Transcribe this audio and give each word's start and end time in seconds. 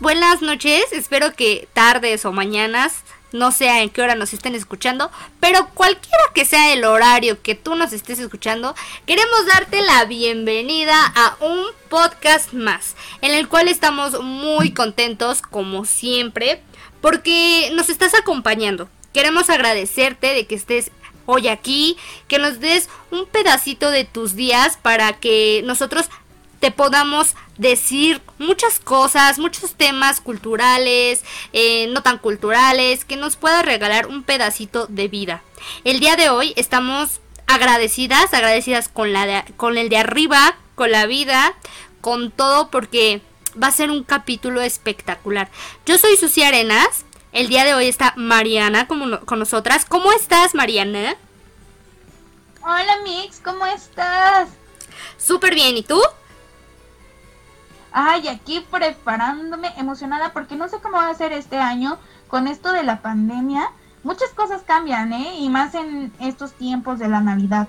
Buenas 0.00 0.42
noches, 0.42 0.86
espero 0.90 1.32
que 1.32 1.68
tardes 1.72 2.24
o 2.24 2.32
mañanas, 2.32 3.04
no 3.30 3.52
sé 3.52 3.68
en 3.68 3.88
qué 3.90 4.02
hora 4.02 4.16
nos 4.16 4.32
estén 4.32 4.56
escuchando, 4.56 5.12
pero 5.38 5.68
cualquiera 5.74 6.24
que 6.34 6.44
sea 6.44 6.72
el 6.72 6.84
horario 6.84 7.40
que 7.40 7.54
tú 7.54 7.76
nos 7.76 7.92
estés 7.92 8.18
escuchando, 8.18 8.74
queremos 9.06 9.46
darte 9.46 9.80
la 9.82 10.06
bienvenida 10.06 10.96
a 11.14 11.36
un 11.38 11.66
podcast 11.88 12.52
más, 12.52 12.96
en 13.22 13.32
el 13.32 13.46
cual 13.46 13.68
estamos 13.68 14.20
muy 14.20 14.72
contentos 14.72 15.40
como 15.40 15.84
siempre, 15.84 16.60
porque 17.00 17.70
nos 17.72 17.90
estás 17.90 18.14
acompañando. 18.14 18.88
Queremos 19.12 19.50
agradecerte 19.50 20.34
de 20.34 20.48
que 20.48 20.56
estés 20.56 20.90
hoy 21.26 21.46
aquí, 21.46 21.96
que 22.26 22.40
nos 22.40 22.58
des 22.58 22.88
un 23.12 23.24
pedacito 23.26 23.92
de 23.92 24.04
tus 24.04 24.34
días 24.34 24.78
para 24.82 25.12
que 25.12 25.62
nosotros 25.64 26.10
te 26.58 26.72
podamos 26.72 27.34
decir 27.60 28.22
muchas 28.38 28.80
cosas, 28.80 29.38
muchos 29.38 29.74
temas 29.74 30.22
culturales, 30.22 31.22
eh, 31.52 31.88
no 31.88 32.02
tan 32.02 32.16
culturales, 32.16 33.04
que 33.04 33.16
nos 33.16 33.36
pueda 33.36 33.60
regalar 33.60 34.06
un 34.06 34.22
pedacito 34.22 34.86
de 34.86 35.08
vida. 35.08 35.42
El 35.84 36.00
día 36.00 36.16
de 36.16 36.30
hoy 36.30 36.54
estamos 36.56 37.20
agradecidas, 37.46 38.32
agradecidas 38.32 38.88
con, 38.88 39.12
la 39.12 39.44
con 39.58 39.76
el 39.76 39.90
de 39.90 39.98
arriba, 39.98 40.56
con 40.74 40.90
la 40.90 41.04
vida, 41.04 41.54
con 42.00 42.30
todo, 42.30 42.70
porque 42.70 43.20
va 43.62 43.66
a 43.66 43.72
ser 43.72 43.90
un 43.90 44.04
capítulo 44.04 44.62
espectacular. 44.62 45.50
Yo 45.84 45.98
soy 45.98 46.16
Susi 46.16 46.42
Arenas. 46.42 47.04
El 47.32 47.48
día 47.48 47.64
de 47.64 47.74
hoy 47.74 47.86
está 47.86 48.14
Mariana 48.16 48.88
con, 48.88 49.18
con 49.18 49.38
nosotras. 49.38 49.84
¿Cómo 49.84 50.12
estás, 50.12 50.54
Mariana? 50.54 51.14
Hola, 52.62 52.98
Mix, 53.04 53.38
¿cómo 53.40 53.66
estás? 53.66 54.48
Súper 55.18 55.54
bien, 55.54 55.76
¿y 55.76 55.82
tú? 55.82 56.00
Ay, 57.92 58.28
aquí 58.28 58.64
preparándome, 58.70 59.72
emocionada 59.76 60.32
porque 60.32 60.56
no 60.56 60.68
sé 60.68 60.78
cómo 60.80 60.96
va 60.96 61.08
a 61.08 61.14
ser 61.14 61.32
este 61.32 61.58
año 61.58 61.98
con 62.28 62.46
esto 62.46 62.72
de 62.72 62.82
la 62.82 63.02
pandemia. 63.02 63.70
Muchas 64.02 64.30
cosas 64.30 64.62
cambian, 64.66 65.12
¿eh? 65.12 65.36
Y 65.38 65.48
más 65.48 65.74
en 65.74 66.12
estos 66.20 66.52
tiempos 66.52 66.98
de 66.98 67.08
la 67.08 67.20
Navidad. 67.20 67.68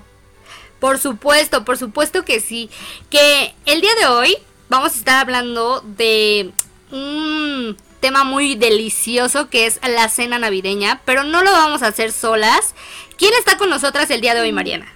Por 0.80 0.98
supuesto, 0.98 1.64
por 1.64 1.76
supuesto 1.76 2.24
que 2.24 2.40
sí. 2.40 2.70
Que 3.10 3.54
el 3.66 3.80
día 3.80 3.94
de 4.00 4.06
hoy 4.06 4.36
vamos 4.68 4.94
a 4.94 4.98
estar 4.98 5.20
hablando 5.20 5.80
de 5.80 6.52
un 6.90 7.76
tema 8.00 8.24
muy 8.24 8.56
delicioso 8.56 9.48
que 9.48 9.66
es 9.66 9.80
la 9.86 10.08
cena 10.08 10.38
navideña, 10.38 11.00
pero 11.04 11.22
no 11.22 11.42
lo 11.42 11.52
vamos 11.52 11.82
a 11.82 11.88
hacer 11.88 12.12
solas. 12.12 12.74
¿Quién 13.16 13.32
está 13.38 13.56
con 13.58 13.70
nosotras 13.70 14.10
el 14.10 14.20
día 14.20 14.34
de 14.34 14.40
hoy, 14.40 14.52
Mariana? 14.52 14.92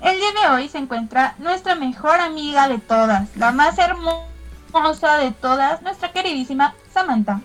El 0.00 0.16
día 0.16 0.32
de 0.32 0.48
hoy 0.54 0.68
se 0.68 0.78
encuentra 0.78 1.34
nuestra 1.38 1.74
mejor 1.74 2.20
amiga 2.20 2.68
de 2.68 2.78
todas, 2.78 3.28
la 3.36 3.50
más 3.50 3.76
hermosa 3.78 5.18
de 5.18 5.32
todas, 5.32 5.82
nuestra 5.82 6.12
queridísima 6.12 6.74
Samantha. 6.92 7.40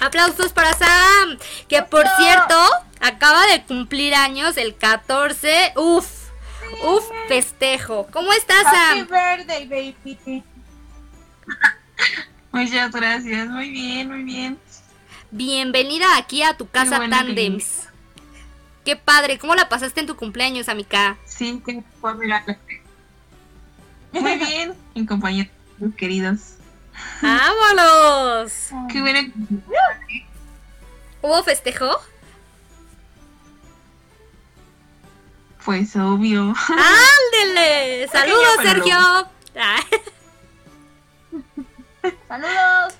Aplausos 0.00 0.52
para 0.52 0.72
Sam, 0.72 1.38
que 1.68 1.82
por 1.82 2.06
cierto 2.16 2.54
acaba 3.00 3.46
de 3.46 3.62
cumplir 3.64 4.14
años 4.14 4.56
el 4.56 4.74
14. 4.74 5.74
Uf, 5.76 6.06
uf, 6.84 7.04
festejo. 7.28 8.06
¿Cómo 8.10 8.32
estás, 8.32 8.62
Sam? 8.62 9.00
Happy 9.00 9.02
birthday, 9.02 9.66
baby. 9.68 10.44
Muchas 12.52 12.90
gracias, 12.90 13.48
muy 13.48 13.70
bien, 13.70 14.08
muy 14.08 14.22
bien. 14.24 14.58
Bienvenida 15.30 16.16
aquí 16.16 16.42
a 16.42 16.54
tu 16.56 16.68
casa 16.68 16.98
Tandems. 17.08 17.91
Qué 18.84 18.96
padre, 18.96 19.38
¿cómo 19.38 19.54
la 19.54 19.68
pasaste 19.68 20.00
en 20.00 20.06
tu 20.06 20.16
cumpleaños, 20.16 20.68
amiga? 20.68 21.16
Sí, 21.24 21.62
que 21.64 21.82
fue. 22.00 22.14
Muy 22.14 22.26
bien, 24.38 24.74
en 24.94 25.06
compañía 25.06 25.48
de 25.78 25.94
queridos. 25.94 26.54
¡Vámonos! 27.22 28.70
Qué 28.90 29.00
buena. 29.00 29.20
¿Hubo 31.22 31.42
festejo? 31.44 31.88
Pues 35.64 35.94
obvio. 35.94 36.52
¡Ándele! 36.68 38.08
¡Saludos, 38.08 38.56
Sergio! 38.62 38.96
¡Saludos! 42.28 42.94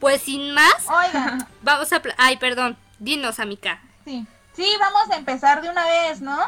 Pues 0.00 0.20
sin 0.22 0.52
más, 0.52 0.84
Oigan. 0.88 1.46
vamos 1.62 1.92
a... 1.92 2.02
Ay, 2.18 2.36
perdón. 2.38 2.76
Dinos, 2.98 3.38
amiga. 3.38 3.80
Sí. 4.04 4.26
Sí, 4.54 4.66
vamos 4.78 5.10
a 5.10 5.16
empezar 5.16 5.62
de 5.62 5.70
una 5.70 5.86
vez, 5.86 6.20
¿no? 6.20 6.38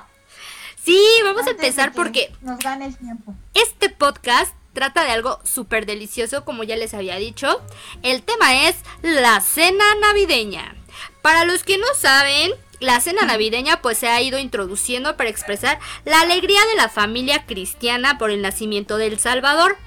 Sí, 0.85 1.01
vamos 1.23 1.47
Antes 1.47 1.55
a 1.55 1.67
empezar 1.67 1.93
porque 1.93 2.31
Nos 2.43 2.59
gane 2.59 2.87
el 2.87 2.97
tiempo. 2.99 3.35
este 3.55 3.89
podcast 3.89 4.55
trata 4.75 5.05
de 5.05 5.13
algo 5.13 5.39
súper 5.45 5.87
delicioso, 5.87 6.45
como 6.45 6.65
ya 6.65 6.77
les 6.77 6.93
había 6.95 7.17
dicho. 7.17 7.63
El 8.03 8.23
tema 8.23 8.67
es 8.69 8.77
la 9.03 9.41
cena 9.41 9.85
navideña. 10.01 10.75
Para 11.23 11.45
los 11.45 11.63
que 11.63 11.79
no 11.79 11.87
saben, 11.97 12.53
la 12.81 13.01
cena 13.01 13.23
navideña 13.25 13.81
pues 13.81 13.97
se 13.99 14.09
ha 14.09 14.21
ido 14.21 14.39
introduciendo 14.39 15.17
para 15.17 15.31
expresar 15.31 15.79
la 16.05 16.21
alegría 16.21 16.61
de 16.67 16.77
la 16.77 16.89
familia 16.91 17.47
cristiana 17.47 18.19
por 18.19 18.31
el 18.31 18.43
nacimiento 18.43 18.99
del 18.99 19.19
Salvador. 19.19 19.79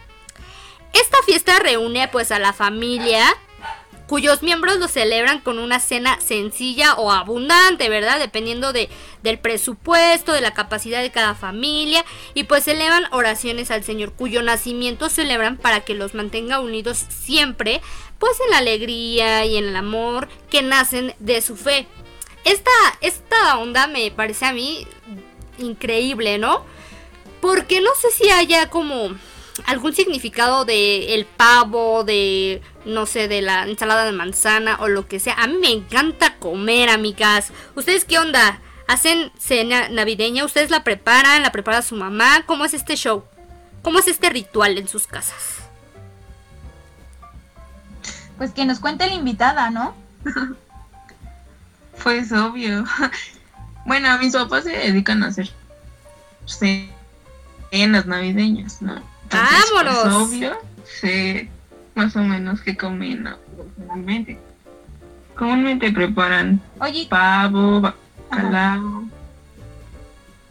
Esta 0.94 1.18
fiesta 1.26 1.60
reúne 1.60 2.08
pues 2.08 2.32
a 2.32 2.40
la 2.40 2.54
familia 2.54 3.24
cuyos 4.08 4.42
miembros 4.42 4.78
lo 4.78 4.88
celebran 4.88 5.40
con 5.42 5.60
una 5.60 5.80
cena 5.80 6.20
sencilla 6.22 6.96
o 6.96 7.12
abundante, 7.12 7.90
¿verdad? 7.90 8.20
Dependiendo 8.20 8.74
de, 8.74 8.90
del 9.22 9.38
presupuesto, 9.38 10.32
de 10.32 10.42
la 10.42 10.54
capacidad 10.54 11.02
de 11.02 11.12
cada 11.12 11.36
familia, 11.36 12.04
y 12.34 12.46
pues 12.46 12.68
elevan 12.68 13.06
oraciones 13.12 13.70
al 13.70 13.84
Señor, 13.84 14.14
cuyo 14.14 14.42
nacimiento 14.42 15.10
celebran 15.10 15.58
para 15.58 15.82
que 15.82 15.94
los 15.94 16.14
mantenga 16.14 16.60
unidos 16.60 17.06
siempre, 17.10 17.82
pues 18.18 18.40
en 18.46 18.52
la 18.52 18.58
alegría 18.58 19.46
y 19.46 19.58
en 19.58 19.66
el 19.66 19.76
amor 19.76 20.30
que 20.50 20.62
nacen 20.62 21.14
de 21.20 21.42
su 21.42 21.56
fe. 21.56 21.88
Esta, 22.46 22.72
esta 23.02 23.58
onda 23.58 23.88
me 23.88 24.10
parece 24.10 24.46
a 24.46 24.54
mí 24.54 24.88
increíble, 25.58 26.38
¿no? 26.38 26.66
Porque 27.42 27.82
no 27.82 27.90
sé 28.00 28.10
si 28.12 28.30
haya 28.30 28.70
como 28.70 29.18
algún 29.66 29.94
significado 29.94 30.66
de 30.66 31.16
el 31.16 31.26
pavo, 31.26 32.04
de 32.04 32.62
no 32.86 33.06
sé, 33.06 33.28
de 33.28 33.42
la 33.42 33.64
ensalada 33.64 34.06
de 34.06 34.12
manzana 34.12 34.78
o 34.80 34.88
lo 34.88 35.08
que 35.08 35.20
sea. 35.20 35.34
A 35.36 35.48
mí 35.48 35.58
me 35.60 35.72
encanta 35.72 36.36
comer, 36.36 36.90
amigas. 36.90 37.52
¿Ustedes 37.76 38.06
qué 38.06 38.20
onda? 38.20 38.60
¿Hacen 38.88 39.32
cena 39.38 39.90
navideña? 39.90 40.46
¿Ustedes 40.46 40.70
la 40.70 40.84
preparan? 40.84 41.44
¿La 41.44 41.52
prepara 41.52 41.82
su 41.82 41.96
mamá? 41.96 42.44
¿Cómo 42.46 42.64
es 42.66 42.74
este 42.74 42.96
show? 42.96 43.24
¿Cómo 43.82 44.00
es 44.00 44.08
este 44.08 44.30
ritual 44.30 44.78
en 44.78 44.88
sus 44.88 45.08
casas? 45.08 45.58
Pues 48.38 48.52
que 48.52 48.66
nos 48.66 48.80
cuente 48.80 49.08
la 49.08 49.16
invitada, 49.16 49.70
¿no? 49.70 49.96
Pues 52.04 52.32
obvio. 52.32 52.86
Bueno, 53.86 54.18
mis 54.18 54.34
papás 54.34 54.66
se 54.66 54.72
dedican 54.72 55.24
a 55.24 55.28
hacer 55.28 55.50
cenas 56.46 58.06
navideñas, 58.06 58.82
¿no? 58.82 59.02
Entonces, 59.30 59.72
¡Vámonos! 59.74 60.04
Pues 60.04 60.16
obvio, 60.16 60.58
sé 60.86 61.50
más 61.96 62.16
o 62.16 62.20
menos 62.20 62.62
qué 62.62 62.78
comen 62.78 63.28
comúnmente. 63.76 64.40
Comúnmente 65.36 65.92
preparan 65.92 66.62
Oye, 66.80 67.08
pavo, 67.10 67.82
bacalao. 67.82 69.04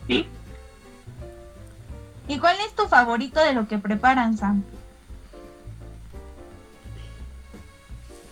¿Sí? 0.06 0.28
¿y 2.28 2.38
cuál 2.38 2.56
es 2.66 2.74
tu 2.74 2.86
favorito 2.88 3.40
de 3.40 3.54
lo 3.54 3.66
que 3.66 3.78
preparan, 3.78 4.36
Sam? 4.36 4.62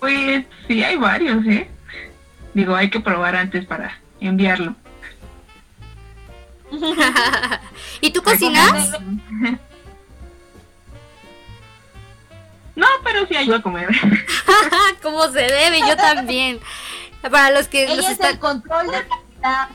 Pues 0.01 0.45
sí, 0.67 0.83
hay 0.85 0.97
varios, 0.97 1.47
¿eh? 1.47 1.69
Digo, 2.53 2.75
hay 2.75 2.91
que 2.91 3.01
probar 3.01 3.35
antes 3.37 3.65
para 3.65 3.99
enviarlo. 4.21 4.75
¿Y 8.01 8.13
tú 8.13 8.23
cocinas? 8.23 8.93
No, 12.77 12.87
pero 13.05 13.27
sí 13.27 13.37
ayudo 13.37 13.57
a 13.57 13.63
comer. 13.63 13.89
Como 15.03 15.29
se 15.31 15.41
debe, 15.41 15.81
yo 15.81 15.97
también. 15.97 16.61
Para 17.23 17.51
los 17.51 17.69
que 17.69 17.87
nos 17.87 17.99
Ella 17.99 18.09
es 18.09 18.13
están... 18.15 18.33
el 18.33 18.39
control 18.39 18.87
de 18.87 19.07
calidad. 19.07 19.69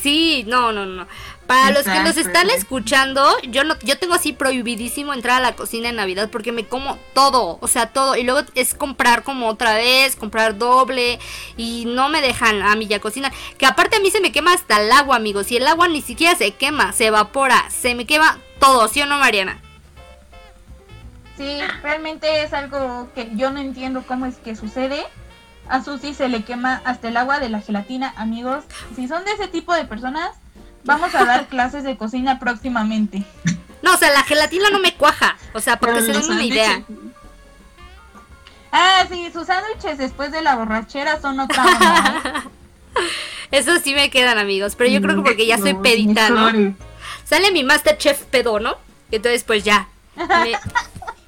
Sí, 0.00 0.44
no, 0.46 0.72
no, 0.72 0.86
no. 0.86 1.06
Para 1.46 1.70
los 1.70 1.84
que 1.84 2.00
nos 2.00 2.16
están 2.16 2.48
escuchando, 2.48 3.36
yo 3.42 3.64
no, 3.64 3.78
yo 3.80 3.98
tengo 3.98 4.14
así 4.14 4.32
prohibidísimo 4.32 5.12
entrar 5.12 5.38
a 5.38 5.40
la 5.40 5.56
cocina 5.56 5.90
en 5.90 5.96
Navidad 5.96 6.30
porque 6.30 6.52
me 6.52 6.66
como 6.66 6.98
todo, 7.12 7.58
o 7.60 7.68
sea, 7.68 7.86
todo. 7.86 8.16
Y 8.16 8.22
luego 8.22 8.46
es 8.54 8.74
comprar 8.74 9.22
como 9.22 9.48
otra 9.48 9.74
vez, 9.74 10.16
comprar 10.16 10.56
doble 10.56 11.18
y 11.56 11.84
no 11.86 12.08
me 12.08 12.22
dejan 12.22 12.62
a 12.62 12.74
mí 12.76 12.86
ya 12.86 12.98
cocinar. 12.98 13.32
Que 13.58 13.66
aparte 13.66 13.96
a 13.96 14.00
mí 14.00 14.10
se 14.10 14.20
me 14.20 14.32
quema 14.32 14.54
hasta 14.54 14.80
el 14.80 14.90
agua, 14.90 15.16
amigos. 15.16 15.50
Y 15.50 15.56
el 15.58 15.66
agua 15.66 15.88
ni 15.88 16.00
siquiera 16.00 16.34
se 16.34 16.52
quema, 16.52 16.92
se 16.92 17.06
evapora, 17.06 17.68
se 17.70 17.94
me 17.94 18.06
quema 18.06 18.38
todo, 18.58 18.88
¿sí 18.88 19.02
o 19.02 19.06
no, 19.06 19.18
Mariana? 19.18 19.60
Sí, 21.36 21.58
realmente 21.82 22.42
es 22.42 22.52
algo 22.52 23.08
que 23.14 23.30
yo 23.34 23.50
no 23.50 23.60
entiendo 23.60 24.04
cómo 24.06 24.26
es 24.26 24.36
que 24.36 24.54
sucede. 24.54 25.04
A 25.68 25.82
Susi 25.82 26.14
se 26.14 26.28
le 26.28 26.44
quema 26.44 26.82
hasta 26.84 27.08
el 27.08 27.16
agua 27.16 27.40
de 27.40 27.48
la 27.48 27.60
gelatina, 27.60 28.12
amigos. 28.16 28.64
Si 28.94 29.08
son 29.08 29.24
de 29.24 29.32
ese 29.32 29.48
tipo 29.48 29.74
de 29.74 29.84
personas, 29.84 30.30
vamos 30.84 31.14
a 31.14 31.24
dar 31.24 31.46
clases 31.48 31.82
de 31.84 31.96
cocina 31.96 32.38
próximamente. 32.38 33.24
No, 33.82 33.94
o 33.94 33.96
sea, 33.96 34.12
la 34.12 34.22
gelatina 34.22 34.70
no 34.70 34.78
me 34.78 34.94
cuaja. 34.94 35.36
O 35.52 35.60
sea, 35.60 35.78
porque 35.78 36.02
se 36.02 36.12
den 36.12 36.30
una 36.30 36.44
idea. 36.44 36.82
Ah, 38.72 39.04
sí, 39.08 39.30
sus 39.32 39.46
sándwiches 39.46 39.98
después 39.98 40.32
de 40.32 40.42
la 40.42 40.56
borrachera 40.56 41.20
son 41.20 41.40
otra 41.40 41.64
onda. 41.64 42.44
Eso 43.50 43.78
sí 43.78 43.94
me 43.94 44.10
quedan, 44.10 44.38
amigos. 44.38 44.74
Pero 44.74 44.90
yo 44.90 45.00
creo 45.00 45.16
que 45.16 45.22
porque 45.22 45.46
ya 45.46 45.58
soy 45.58 45.74
pedita, 45.74 46.30
¿no? 46.30 46.74
Sale 47.24 47.52
mi 47.52 47.62
Masterchef 47.62 48.22
pedo, 48.24 48.58
¿no? 48.60 48.76
Entonces, 49.10 49.44
pues 49.44 49.64
ya. 49.64 49.88
Me, 50.16 50.58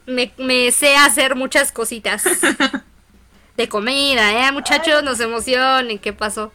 me, 0.06 0.72
sé 0.72 0.96
hacer 0.96 1.34
muchas 1.34 1.72
cositas. 1.72 2.24
De 3.56 3.68
comida, 3.68 4.32
¿eh? 4.32 4.52
Muchachos, 4.52 5.02
nos 5.02 5.18
emocionen. 5.20 5.98
¿Qué 5.98 6.12
pasó? 6.12 6.52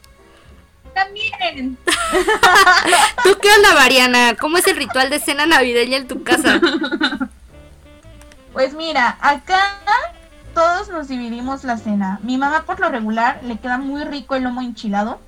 También. 0.94 1.76
¿Tú 3.24 3.38
qué 3.40 3.48
onda, 3.56 3.74
Mariana? 3.74 4.36
¿Cómo 4.38 4.58
es 4.58 4.66
el 4.68 4.76
ritual 4.76 5.10
de 5.10 5.18
cena 5.18 5.46
navideña 5.46 5.96
en 5.96 6.06
tu 6.06 6.22
casa? 6.22 6.60
Pues 8.52 8.74
mira, 8.74 9.16
acá 9.20 9.80
todos 10.54 10.90
nos 10.90 11.08
dividimos 11.08 11.64
la 11.64 11.78
cena. 11.78 12.20
Mi 12.22 12.36
mamá 12.36 12.64
por 12.66 12.78
lo 12.78 12.88
regular 12.90 13.40
le 13.42 13.58
queda 13.58 13.78
muy 13.78 14.04
rico 14.04 14.34
el 14.34 14.44
lomo 14.44 14.60
enchilado. 14.60 15.18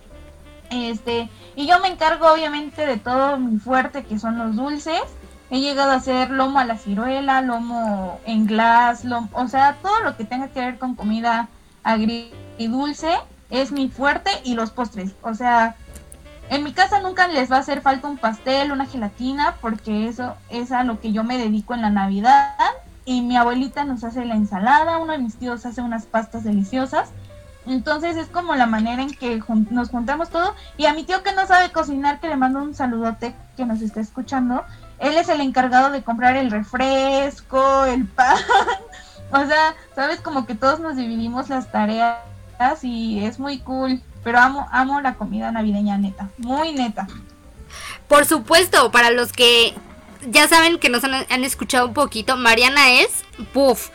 Este, 0.71 1.29
y 1.57 1.67
yo 1.67 1.81
me 1.81 1.89
encargo 1.89 2.33
obviamente 2.33 2.87
de 2.87 2.99
todo 2.99 3.39
mi 3.39 3.59
fuerte 3.59 4.05
que 4.05 4.19
son 4.19 4.39
los 4.39 4.57
dulces. 4.57 5.03
He 5.51 5.61
llegado 5.61 5.93
a 5.93 5.97
hacer 5.97 6.31
lomo 6.31 6.59
a 6.59 6.65
la 6.65 6.79
ciruela, 6.79 7.43
lomo 7.43 8.19
en 8.25 8.47
glass, 8.47 9.05
lomo, 9.05 9.29
o 9.33 9.47
sea, 9.47 9.77
todo 9.83 10.01
lo 10.01 10.17
que 10.17 10.25
tenga 10.25 10.49
que 10.49 10.61
ver 10.61 10.79
con 10.79 10.95
comida 10.95 11.49
agridulce 11.83 13.11
es 13.51 13.71
mi 13.71 13.89
fuerte 13.89 14.31
y 14.43 14.55
los 14.55 14.71
postres. 14.71 15.13
O 15.23 15.35
sea, 15.35 15.77
en 16.51 16.65
mi 16.65 16.73
casa 16.73 17.01
nunca 17.01 17.29
les 17.29 17.51
va 17.51 17.57
a 17.57 17.61
hacer 17.61 17.81
falta 17.81 18.09
un 18.09 18.19
pastel, 18.19 18.73
una 18.73 18.87
gelatina, 18.87 19.57
porque 19.61 20.09
eso 20.09 20.35
es 20.51 20.73
a 20.73 20.85
lo 20.85 21.01
que 21.01 21.13
yo 21.13 21.25
me 21.25 21.39
dedico 21.39 21.75
en 21.75 21.83
la 21.83 21.91
Navidad. 21.91 22.55
Y 23.05 23.23
mi 23.23 23.37
abuelita 23.37 23.85
nos 23.85 24.03
hace 24.03 24.25
la 24.25 24.35
ensalada, 24.35 24.99
uno 24.99 25.13
de 25.13 25.19
mis 25.19 25.37
tíos 25.37 25.67
hace 25.67 25.83
unas 25.83 26.07
pastas 26.07 26.45
deliciosas. 26.45 27.11
Entonces 27.67 28.17
es 28.17 28.27
como 28.27 28.55
la 28.57 28.67
manera 28.67 29.03
en 29.03 29.11
que 29.11 29.43
nos 29.71 29.91
juntamos 29.91 30.31
todo. 30.31 30.55
Y 30.77 30.87
a 30.87 30.95
mi 30.95 31.05
tío 31.05 31.23
que 31.23 31.33
no 31.33 31.47
sabe 31.47 31.71
cocinar, 31.71 32.21
que 32.21 32.29
le 32.29 32.37
mando 32.37 32.63
un 32.63 32.75
saludote 32.75 33.35
que 33.57 33.65
nos 33.65 33.81
está 33.81 34.01
escuchando, 34.01 34.65
él 34.99 35.17
es 35.17 35.29
el 35.29 35.41
encargado 35.41 35.91
de 35.91 36.03
comprar 36.03 36.37
el 36.37 36.51
refresco, 36.51 37.85
el 37.85 38.07
pan. 38.07 38.37
o 39.33 39.47
sea, 39.47 39.75
sabes, 39.95 40.21
como 40.21 40.47
que 40.47 40.55
todos 40.55 40.81
nos 40.81 40.97
dividimos 40.97 41.49
las 41.49 41.71
tareas 41.71 42.19
y 42.83 43.25
es 43.25 43.39
muy 43.39 43.59
cool. 43.59 44.01
Pero 44.23 44.39
amo, 44.39 44.67
amo 44.73 45.01
la 45.01 45.15
comida 45.15 45.53
navideña 45.53 45.99
neta, 45.99 46.31
muy 46.39 46.73
neta. 46.73 47.07
Por 48.09 48.25
supuesto, 48.25 48.91
para 48.91 49.11
los 49.11 49.33
que 49.33 49.75
ya 50.27 50.49
saben 50.49 50.79
que 50.79 50.89
nos 50.89 51.05
han, 51.05 51.27
han 51.29 51.45
escuchado 51.45 51.87
un 51.87 51.95
poquito, 51.95 52.37
Mariana 52.37 52.93
es, 52.93 53.25
puff, 53.53 53.91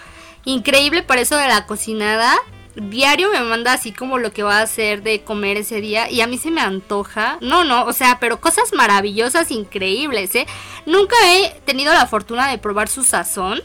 increíble 0.45 1.01
para 1.01 1.21
eso 1.21 1.35
de 1.35 1.47
la 1.47 1.65
cocinada 1.65 2.35
diario 2.75 3.31
me 3.31 3.41
manda 3.41 3.73
así 3.73 3.91
como 3.91 4.17
lo 4.17 4.31
que 4.31 4.43
va 4.43 4.59
a 4.59 4.63
hacer 4.63 5.03
de 5.03 5.21
comer 5.23 5.57
ese 5.57 5.81
día 5.81 6.09
y 6.09 6.21
a 6.21 6.27
mí 6.27 6.37
se 6.37 6.51
me 6.51 6.61
antoja. 6.61 7.37
No, 7.41 7.63
no, 7.63 7.85
o 7.85 7.93
sea, 7.93 8.19
pero 8.19 8.39
cosas 8.39 8.73
maravillosas, 8.73 9.51
increíbles, 9.51 10.35
¿eh? 10.35 10.47
Nunca 10.85 11.15
he 11.25 11.59
tenido 11.65 11.93
la 11.93 12.07
fortuna 12.07 12.49
de 12.49 12.57
probar 12.57 12.89
su 12.89 13.03
sazón, 13.03 13.61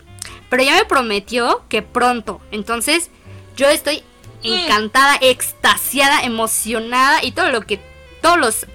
pero 0.49 0.63
ya 0.63 0.75
me 0.77 0.85
prometió 0.85 1.65
que 1.69 1.83
pronto. 1.83 2.41
Entonces, 2.51 3.11
yo 3.57 3.69
estoy 3.69 4.03
encantada, 4.43 5.17
extasiada, 5.21 6.23
emocionada 6.23 7.25
y 7.25 7.33
todo 7.33 7.51
lo 7.51 7.63
que 7.63 7.81
todos 8.21 8.39
los 8.39 8.67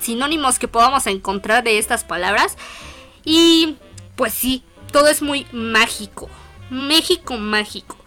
sinónimos 0.00 0.58
que 0.58 0.66
podamos 0.66 1.06
encontrar 1.06 1.62
de 1.62 1.78
estas 1.78 2.02
palabras. 2.02 2.56
Y 3.24 3.76
pues 4.16 4.34
sí, 4.34 4.64
todo 4.90 5.08
es 5.08 5.22
muy 5.22 5.46
mágico. 5.52 6.28
México 6.70 7.36
mágico. 7.36 7.99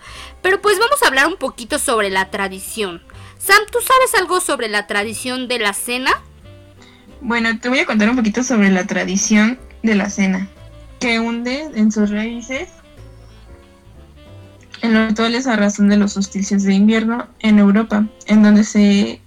Pero 0.44 0.62
pues 0.62 0.78
vamos 0.78 1.02
a 1.02 1.08
hablar 1.08 1.28
un 1.28 1.38
poquito 1.38 1.80
sobre 1.80 2.12
la 2.12 2.30
tradición. 2.30 3.02
Sam, 3.40 3.62
¿tú 3.72 3.80
sabes 3.80 4.14
algo 4.22 4.42
sobre 4.42 4.68
la 4.68 4.86
tradición 4.86 5.48
de 5.48 5.58
la 5.58 5.74
cena? 5.74 6.12
Bueno, 7.22 7.58
te 7.60 7.70
voy 7.70 7.80
a 7.80 7.86
contar 7.86 8.10
un 8.10 8.18
poquito 8.18 8.44
sobre 8.44 8.70
la 8.70 8.86
tradición 8.86 9.58
de 9.82 9.96
la 9.96 10.10
cena, 10.10 10.50
que 11.00 11.20
hunde 11.20 11.72
en 11.74 11.92
sus 11.92 12.12
raíces 12.12 12.70
en 14.82 14.94
los 14.94 15.08
rituales 15.08 15.48
a 15.48 15.56
razón 15.56 15.88
de 15.88 15.96
los 15.96 16.12
solsticios 16.12 16.64
de 16.64 16.74
invierno 16.74 17.30
en 17.40 17.58
Europa, 17.58 18.06
en 18.28 18.44
donde 18.44 18.66
se 18.66 19.22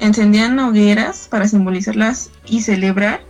encendían 0.00 0.58
hogueras 0.58 1.28
para 1.30 1.48
simbolizarlas 1.48 2.30
y 2.46 2.60
celebrar 2.60 3.22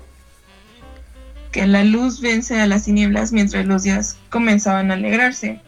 que 1.53 1.69
la 1.69 1.85
luz 1.85 2.21
vence 2.21 2.61
a 2.61 2.67
las 2.67 2.85
tinieblas 2.85 3.31
mientras 3.31 3.65
los 3.65 3.85
días 3.85 4.17
comenzaban 4.29 4.91
a 4.91 4.95
alegrarse 4.95 5.63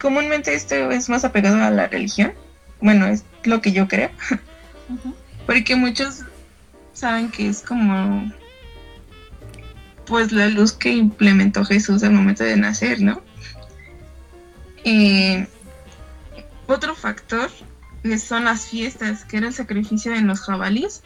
comúnmente 0.00 0.54
esto 0.54 0.90
es 0.90 1.08
más 1.08 1.24
apegado 1.24 1.62
a 1.62 1.70
la 1.70 1.88
religión. 1.88 2.32
Bueno, 2.80 3.06
es 3.06 3.24
lo 3.44 3.60
que 3.60 3.72
yo 3.72 3.88
creo. 3.88 4.10
Porque 5.46 5.76
muchos 5.76 6.22
saben 6.92 7.30
que 7.30 7.48
es 7.48 7.62
como 7.62 8.30
pues 10.06 10.32
la 10.32 10.46
luz 10.48 10.72
que 10.72 10.90
implementó 10.90 11.64
Jesús 11.64 12.02
al 12.02 12.12
momento 12.12 12.42
de 12.42 12.56
nacer, 12.56 13.00
¿no? 13.02 13.22
Eh, 14.84 15.46
otro 16.66 16.94
factor 16.94 17.50
son 18.18 18.44
las 18.44 18.66
fiestas, 18.66 19.24
que 19.24 19.36
era 19.36 19.48
el 19.48 19.54
sacrificio 19.54 20.12
de 20.12 20.22
los 20.22 20.40
jabalíes 20.40 21.02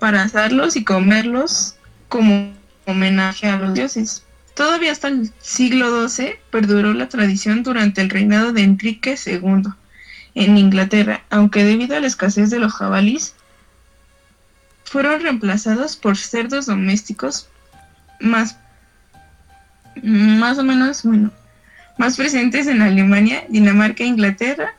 para 0.00 0.22
asarlos 0.22 0.74
y 0.76 0.84
comerlos 0.84 1.76
como 2.08 2.52
homenaje 2.86 3.46
a 3.46 3.56
los 3.56 3.74
dioses. 3.74 4.24
Todavía 4.54 4.92
hasta 4.92 5.08
el 5.08 5.32
siglo 5.40 6.08
XII 6.08 6.34
perduró 6.50 6.92
la 6.92 7.08
tradición 7.08 7.62
durante 7.62 8.00
el 8.00 8.10
reinado 8.10 8.52
de 8.52 8.62
Enrique 8.62 9.16
II 9.24 9.72
en 10.34 10.58
Inglaterra, 10.58 11.22
aunque 11.30 11.64
debido 11.64 11.96
a 11.96 12.00
la 12.00 12.06
escasez 12.06 12.50
de 12.50 12.58
los 12.58 12.72
jabalíes, 12.74 13.34
fueron 14.84 15.22
reemplazados 15.22 15.96
por 15.96 16.16
cerdos 16.16 16.66
domésticos 16.66 17.48
más, 18.18 18.56
más 20.02 20.58
o 20.58 20.64
menos, 20.64 21.04
bueno, 21.04 21.30
más 21.96 22.16
presentes 22.16 22.66
en 22.66 22.82
Alemania, 22.82 23.44
Dinamarca 23.48 24.02
e 24.02 24.08
Inglaterra. 24.08 24.74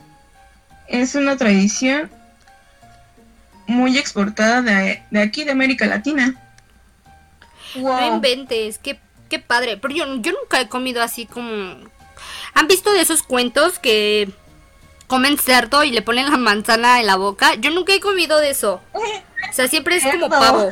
Es 0.87 1.15
una 1.15 1.37
tradición 1.37 2.09
muy 3.67 3.97
exportada 3.97 4.61
de, 4.61 5.03
aquí, 5.19 5.43
de 5.43 5.51
América 5.51 5.85
Latina. 5.85 6.35
No 7.75 8.15
inventes, 8.15 8.77
qué 8.79 8.99
qué 9.31 9.39
padre. 9.39 9.77
Pero 9.77 9.95
yo, 9.95 10.05
yo 10.17 10.33
nunca 10.33 10.59
he 10.59 10.67
comido 10.67 11.01
así 11.01 11.25
como... 11.25 11.53
¿Han 12.53 12.67
visto 12.67 12.91
de 12.91 13.01
esos 13.01 13.23
cuentos 13.23 13.79
que 13.79 14.29
comen 15.07 15.37
cerdo 15.37 15.83
y 15.83 15.91
le 15.91 16.01
ponen 16.01 16.29
la 16.29 16.37
manzana 16.37 16.99
en 16.99 17.07
la 17.07 17.15
boca? 17.15 17.55
Yo 17.55 17.71
nunca 17.71 17.93
he 17.93 18.01
comido 18.01 18.37
de 18.37 18.51
eso. 18.51 18.81
O 18.93 19.53
sea, 19.53 19.67
siempre 19.69 19.95
es 19.95 20.03
como 20.05 20.29
pavo. 20.29 20.69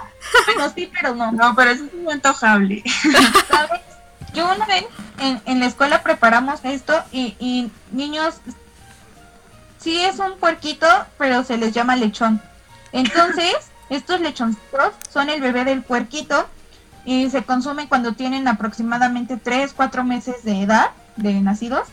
bueno, 0.46 0.72
sí, 0.76 0.90
pero 0.92 1.14
no. 1.14 1.32
No, 1.32 1.54
pero 1.56 1.70
eso 1.70 1.86
es 1.86 1.94
muy 1.94 2.12
antojable. 2.12 2.84
¿Sabes? 3.48 3.80
Yo 4.34 4.50
una 4.50 4.66
vez 4.66 4.84
en, 5.18 5.42
en 5.46 5.60
la 5.60 5.66
escuela 5.66 6.02
preparamos 6.02 6.60
esto 6.64 7.02
y, 7.12 7.34
y 7.38 7.70
niños, 7.90 8.36
sí 9.78 10.02
es 10.02 10.18
un 10.18 10.38
puerquito, 10.38 10.86
pero 11.18 11.44
se 11.44 11.56
les 11.56 11.72
llama 11.72 11.96
lechón. 11.96 12.40
Entonces, 12.92 13.54
estos 13.90 14.20
lechoncitos 14.20 14.94
son 15.10 15.28
el 15.28 15.40
bebé 15.40 15.64
del 15.64 15.82
puerquito 15.82 16.46
y 17.04 17.30
se 17.30 17.42
consumen 17.44 17.88
cuando 17.88 18.12
tienen 18.12 18.46
aproximadamente 18.48 19.36
3, 19.36 19.72
4 19.74 20.04
meses 20.04 20.44
de 20.44 20.62
edad 20.62 20.90
de 21.16 21.40
nacidos 21.40 21.88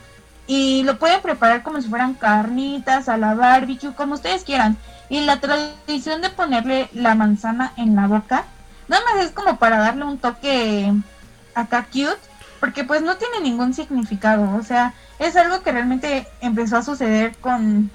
y 0.47 0.83
lo 0.83 0.97
pueden 0.97 1.21
preparar 1.21 1.61
como 1.61 1.81
si 1.81 1.87
fueran 1.87 2.15
carnitas, 2.15 3.07
a 3.07 3.17
la 3.17 3.35
barbecue, 3.35 3.93
como 3.93 4.15
ustedes 4.15 4.43
quieran. 4.43 4.77
Y 5.07 5.21
la 5.21 5.39
tradición 5.39 6.21
de 6.21 6.31
ponerle 6.31 6.89
la 6.93 7.13
manzana 7.13 7.71
en 7.77 7.95
la 7.95 8.07
boca, 8.07 8.45
nada 8.87 9.03
más 9.05 9.23
es 9.23 9.31
como 9.31 9.57
para 9.57 9.77
darle 9.77 10.05
un 10.05 10.17
toque 10.17 10.91
acá 11.53 11.85
cute, 11.85 12.17
porque 12.59 12.83
pues 12.83 13.03
no 13.03 13.17
tiene 13.17 13.41
ningún 13.41 13.75
significado, 13.75 14.55
o 14.55 14.63
sea, 14.63 14.93
es 15.19 15.35
algo 15.35 15.61
que 15.61 15.71
realmente 15.71 16.27
empezó 16.41 16.77
a 16.77 16.83
suceder 16.83 17.37
con 17.37 17.91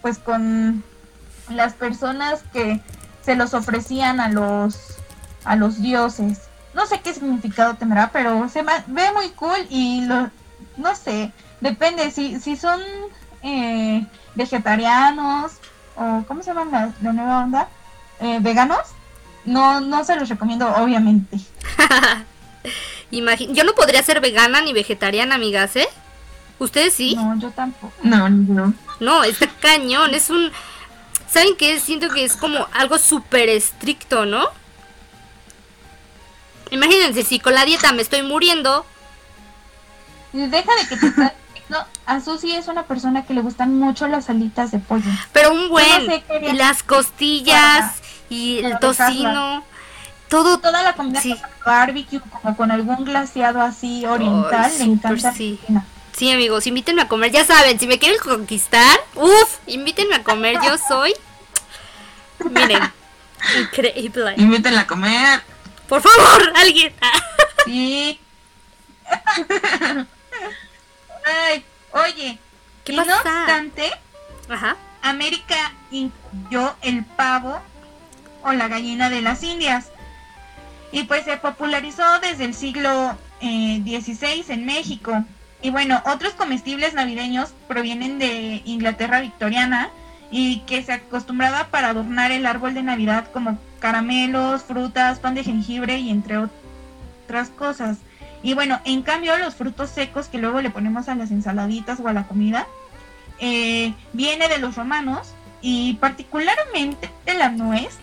pues 0.00 0.18
con 0.18 0.82
las 1.50 1.74
personas 1.74 2.42
que 2.52 2.80
se 3.22 3.36
los 3.36 3.52
ofrecían 3.52 4.20
a 4.20 4.28
los 4.30 4.78
a 5.44 5.56
los 5.56 5.82
dioses 5.82 6.49
no 6.80 6.86
sé 6.86 7.00
qué 7.00 7.12
significado 7.12 7.74
tendrá, 7.74 8.10
pero 8.10 8.48
se 8.48 8.62
ve 8.62 9.12
muy 9.12 9.28
cool 9.30 9.66
y 9.68 10.00
lo, 10.06 10.30
no 10.78 10.96
sé, 10.96 11.30
depende 11.60 12.10
si, 12.10 12.40
si 12.40 12.56
son 12.56 12.80
eh, 13.42 14.06
vegetarianos 14.34 15.52
o 15.94 16.24
¿cómo 16.26 16.42
se 16.42 16.54
llama 16.54 16.94
la, 17.02 17.12
nueva 17.12 17.44
onda? 17.44 17.68
Eh, 18.18 18.38
veganos, 18.40 18.78
no, 19.44 19.82
no 19.82 20.02
se 20.04 20.16
los 20.16 20.30
recomiendo 20.30 20.66
obviamente. 20.74 21.38
yo 23.10 23.64
no 23.64 23.74
podría 23.74 24.02
ser 24.02 24.22
vegana 24.22 24.62
ni 24.62 24.72
vegetariana, 24.72 25.34
amigas, 25.34 25.76
¿eh? 25.76 25.88
¿Ustedes 26.58 26.94
sí? 26.94 27.14
No, 27.14 27.38
yo 27.38 27.50
tampoco. 27.50 27.92
No, 28.02 28.30
no. 28.30 28.72
No, 29.00 29.24
está 29.24 29.48
cañón, 29.60 30.14
es 30.14 30.30
un... 30.30 30.50
¿Saben 31.28 31.56
qué? 31.58 31.78
Siento 31.78 32.08
que 32.08 32.24
es 32.24 32.36
como 32.36 32.66
algo 32.72 32.96
súper 32.98 33.50
estricto, 33.50 34.24
¿no? 34.24 34.48
Imagínense, 36.70 37.24
si 37.24 37.40
con 37.40 37.54
la 37.54 37.64
dieta 37.64 37.92
me 37.92 38.02
estoy 38.02 38.22
muriendo. 38.22 38.86
Deja 40.32 40.70
de 40.76 40.88
que 40.88 40.96
te 40.96 41.06
estás 41.06 41.32
no, 41.70 41.78
a 42.04 42.20
Susi 42.20 42.50
es 42.50 42.66
una 42.66 42.82
persona 42.82 43.24
que 43.24 43.32
le 43.32 43.42
gustan 43.42 43.78
mucho 43.78 44.08
las 44.08 44.28
alitas 44.28 44.72
de 44.72 44.80
pollo. 44.80 45.08
Pero 45.32 45.52
un 45.52 45.68
buen. 45.68 46.10
y 46.42 46.52
las 46.52 46.82
costillas 46.82 47.94
y 48.28 48.58
el 48.58 48.78
tocino. 48.80 49.64
Todo. 50.28 50.58
Toda 50.58 50.82
la 50.82 50.94
comida 50.94 51.20
con 51.22 51.38
barbecue, 51.64 52.20
como 52.20 52.56
con 52.56 52.70
algún 52.72 53.04
glaseado 53.04 53.60
así 53.60 54.04
oriental, 54.04 54.70
le 54.78 54.84
encanta. 54.84 55.32
Sí. 55.32 55.60
sí, 56.12 56.30
amigos, 56.30 56.66
invítenme 56.66 57.02
a 57.02 57.08
comer. 57.08 57.30
Ya 57.30 57.44
saben, 57.44 57.78
si 57.78 57.86
me 57.86 58.00
quieren 58.00 58.18
conquistar, 58.18 58.98
uff, 59.14 59.58
invítenme 59.66 60.16
a 60.16 60.24
comer. 60.24 60.56
Yo 60.64 60.76
soy. 60.76 61.14
Miren, 62.50 62.82
increíble. 63.60 64.34
Invítenla 64.36 64.82
a 64.82 64.86
comer. 64.88 65.40
Por 65.90 66.00
favor, 66.00 66.52
alguien. 66.54 66.92
Sí. 67.64 68.20
Ay, 71.26 71.64
oye, 71.90 72.38
¿Qué 72.84 72.92
no 72.92 73.02
obstante, 73.02 73.90
América 75.02 75.72
incluyó 75.90 76.76
el 76.82 77.04
pavo 77.04 77.60
o 78.44 78.52
la 78.52 78.68
gallina 78.68 79.10
de 79.10 79.20
las 79.20 79.42
Indias. 79.42 79.90
Y 80.92 81.04
pues 81.04 81.24
se 81.24 81.36
popularizó 81.38 82.20
desde 82.20 82.44
el 82.44 82.54
siglo 82.54 83.18
XVI 83.40 84.26
eh, 84.26 84.44
en 84.48 84.66
México. 84.66 85.24
Y 85.60 85.70
bueno, 85.70 86.00
otros 86.06 86.34
comestibles 86.34 86.94
navideños 86.94 87.52
provienen 87.66 88.20
de 88.20 88.62
Inglaterra 88.64 89.20
victoriana 89.20 89.90
y 90.30 90.60
que 90.60 90.82
se 90.82 90.92
acostumbraba 90.92 91.68
para 91.68 91.88
adornar 91.88 92.30
el 92.30 92.46
árbol 92.46 92.74
de 92.74 92.82
Navidad 92.82 93.30
como 93.32 93.58
caramelos, 93.80 94.62
frutas, 94.62 95.18
pan 95.18 95.34
de 95.34 95.44
jengibre 95.44 95.98
y 95.98 96.10
entre 96.10 96.38
otras 96.38 97.48
cosas. 97.50 97.98
Y 98.42 98.54
bueno, 98.54 98.80
en 98.84 99.02
cambio 99.02 99.36
los 99.36 99.54
frutos 99.54 99.90
secos 99.90 100.28
que 100.28 100.38
luego 100.38 100.60
le 100.60 100.70
ponemos 100.70 101.08
a 101.08 101.14
las 101.14 101.30
ensaladitas 101.30 102.00
o 102.00 102.08
a 102.08 102.12
la 102.12 102.26
comida, 102.26 102.66
eh, 103.38 103.92
viene 104.12 104.48
de 104.48 104.58
los 104.58 104.76
romanos 104.76 105.34
y 105.62 105.94
particularmente 105.94 107.10
de 107.26 107.34
la 107.34 107.50
nuez 107.50 107.98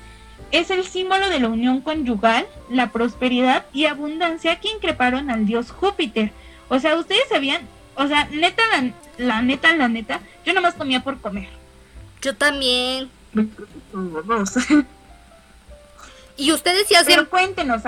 es 0.51 0.69
el 0.69 0.83
símbolo 0.85 1.29
de 1.29 1.39
la 1.39 1.49
unión 1.49 1.81
conyugal, 1.81 2.45
la 2.69 2.91
prosperidad 2.91 3.65
y 3.73 3.85
abundancia 3.85 4.59
que 4.59 4.69
increparon 4.69 5.29
al 5.29 5.45
dios 5.45 5.71
Júpiter. 5.71 6.31
O 6.69 6.79
sea, 6.79 6.95
ustedes 6.95 7.27
sabían, 7.29 7.61
o 7.95 8.07
sea, 8.07 8.25
neta, 8.31 8.63
la, 9.17 9.41
neta, 9.41 9.75
la 9.75 9.87
neta, 9.87 10.19
yo 10.45 10.53
nomás 10.53 10.75
comía 10.75 11.03
por 11.03 11.19
comer. 11.19 11.49
Yo 12.27 12.35
también. 12.35 13.09
y 16.35 16.51
ustedes 16.51 16.89
sí 16.89 16.95
hacen... 16.95 17.15
Pero 17.15 17.29
cuéntenos, 17.29 17.83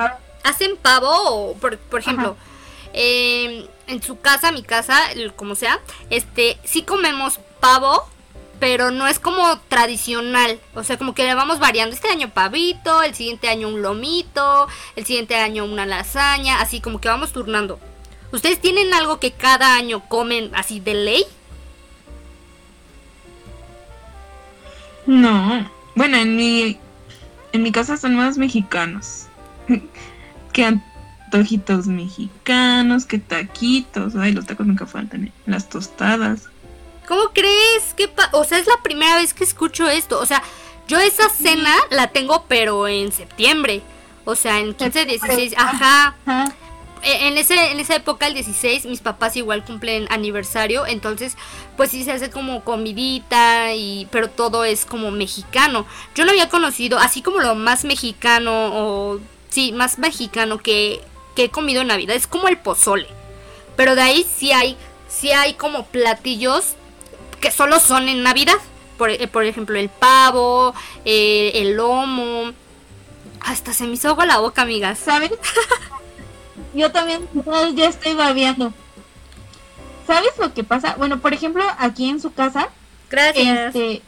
hacen 0.46 0.78
pavo 0.78 1.10
o, 1.10 1.58
por, 1.58 1.78
ejemplo, 2.00 2.38
em, 2.94 3.66
en 3.88 4.02
su 4.02 4.22
casa, 4.22 4.54
mi 4.54 4.64
casa, 4.64 4.98
como 5.36 5.56
sea, 5.56 5.78
este, 6.10 6.58
sí 6.64 6.84
comemos 6.84 7.42
pavo, 7.60 8.08
pero 8.62 8.92
no 8.92 9.10
es 9.10 9.20
como 9.20 9.60
tradicional. 9.68 10.58
O 10.74 10.86
sea, 10.86 10.98
como 10.98 11.14
que 11.14 11.26
le 11.26 11.36
vamos 11.36 11.60
variando. 11.60 11.94
Este 11.94 12.08
año 12.08 12.30
pavito, 12.30 13.04
el 13.04 13.14
siguiente 13.16 13.50
año 13.50 13.68
un 13.68 13.82
lomito, 13.82 14.70
el 14.96 15.06
siguiente 15.06 15.36
año 15.36 15.66
una 15.66 15.86
lasaña, 15.86 16.62
así 16.62 16.80
como 16.80 17.02
que 17.02 17.10
vamos 17.10 17.34
turnando. 17.34 17.78
¿Ustedes 18.32 18.62
tienen 18.62 18.94
algo 18.94 19.20
que 19.20 19.34
cada 19.34 19.76
año 19.76 20.08
comen 20.08 20.50
así 20.56 20.80
de 20.80 20.94
ley? 20.94 21.26
No. 25.10 25.68
Bueno, 25.96 26.18
en 26.18 26.36
mi 26.36 26.78
en 27.52 27.64
mi 27.64 27.72
casa 27.72 27.98
son 27.98 28.16
más 28.16 28.38
mexicanos. 28.38 29.26
que 30.54 30.66
antojitos 30.66 31.88
mexicanos, 31.88 33.06
que 33.06 33.18
taquitos. 33.18 34.16
Ay, 34.16 34.34
los 34.34 34.46
tacos 34.46 34.68
nunca 34.68 34.86
faltan, 34.86 35.26
¿eh? 35.26 35.32
Las 35.48 35.68
tostadas. 35.68 36.44
¿Cómo 37.08 37.30
crees? 37.34 37.96
que 37.98 38.08
o 38.34 38.44
sea, 38.44 38.60
es 38.60 38.68
la 38.68 38.78
primera 38.84 39.16
vez 39.16 39.34
que 39.34 39.44
escucho 39.44 39.90
esto. 39.90 40.20
O 40.20 40.28
sea, 40.28 40.44
yo 40.88 41.00
esa 41.00 41.28
cena 41.30 41.74
la 41.90 42.10
tengo, 42.10 42.46
pero 42.48 42.88
en 42.88 43.12
septiembre. 43.12 43.82
O 44.26 44.36
sea, 44.36 44.60
en 44.60 44.76
15, 44.76 45.06
16. 45.06 45.54
Ajá. 45.58 46.16
E, 46.28 46.54
en, 47.02 47.38
ese, 47.38 47.72
en 47.72 47.80
esa 47.80 47.96
época, 47.96 48.28
el 48.28 48.34
16, 48.34 48.86
mis 48.86 49.02
papás 49.02 49.36
igual 49.36 49.64
cumplen 49.64 50.08
aniversario. 50.10 50.86
Entonces, 50.86 51.36
pues 51.78 51.92
sí 51.92 52.04
se 52.04 52.12
hace 52.12 52.30
como 52.30 52.64
comidita. 52.64 53.74
y 53.74 54.08
Pero 54.12 54.30
todo 54.30 54.64
es 54.64 54.86
como 54.86 55.12
mexicano. 55.12 55.86
Yo 56.16 56.26
lo 56.26 56.32
había 56.32 56.50
conocido, 56.50 57.00
así 57.00 57.22
como 57.22 57.40
lo 57.40 57.56
más 57.56 57.84
mexicano 57.86 58.52
o 58.74 59.20
sí, 59.50 59.72
más 59.72 60.00
mexicano 60.00 60.58
que, 60.58 61.02
que 61.36 61.46
he 61.46 61.50
comido 61.50 61.82
en 61.82 61.88
Navidad. 61.88 62.16
Es 62.16 62.28
como 62.28 62.48
el 62.48 62.58
pozole. 62.58 63.08
Pero 63.76 63.96
de 63.96 64.02
ahí 64.02 64.26
sí 64.38 64.52
hay, 64.52 64.78
sí 65.08 65.32
hay 65.32 65.54
como 65.54 65.86
platillos 65.86 66.76
que 67.40 67.52
solo 67.52 67.80
son 67.80 68.10
en 68.10 68.24
Navidad. 68.24 68.58
Por, 68.98 69.12
eh, 69.12 69.28
por 69.28 69.46
ejemplo, 69.46 69.80
el 69.80 69.90
pavo, 69.90 70.74
eh, 71.06 71.52
el 71.56 71.76
lomo. 71.76 72.52
Hasta 73.42 73.74
se 73.74 73.86
me 73.86 73.94
hizo 73.94 74.10
agua 74.10 74.26
la 74.26 74.40
boca, 74.40 74.64
amigas. 74.64 75.00
¿Sabes? 75.00 75.32
Yo 76.80 76.94
también 76.94 77.28
ya 77.76 77.90
estoy 77.90 78.14
babeando. 78.14 78.74
¿Sabes 80.08 80.32
lo 80.40 80.54
que 80.54 80.64
pasa? 80.64 80.96
Bueno, 80.98 81.20
por 81.20 81.34
ejemplo, 81.34 81.62
aquí 81.78 82.08
en 82.10 82.22
su 82.22 82.32
casa. 82.32 82.70
Gracias. 83.10 83.76
Este, 83.76 84.02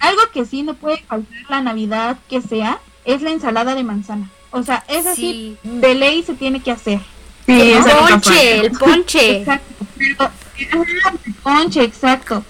algo 0.00 0.22
que 0.32 0.46
sí 0.46 0.62
no 0.62 0.72
puede 0.72 0.96
faltar 1.02 1.38
la 1.50 1.60
Navidad 1.60 2.16
que 2.30 2.40
sea 2.40 2.78
es 3.04 3.20
la 3.20 3.32
ensalada 3.32 3.74
de 3.74 3.84
manzana. 3.84 4.30
O 4.50 4.62
sea, 4.62 4.82
es 4.88 5.04
así, 5.04 5.58
de 5.62 5.94
ley 5.94 6.22
se 6.22 6.32
tiene 6.32 6.62
que 6.62 6.70
hacer. 6.70 7.00
Sí, 7.44 7.72
el 7.72 7.84
ponche, 7.84 8.58
el 8.58 8.70
ponche. 8.70 9.40
Exacto, 9.40 10.30
el 10.56 11.34
ponche, 11.42 11.82
exacto. 11.82 12.44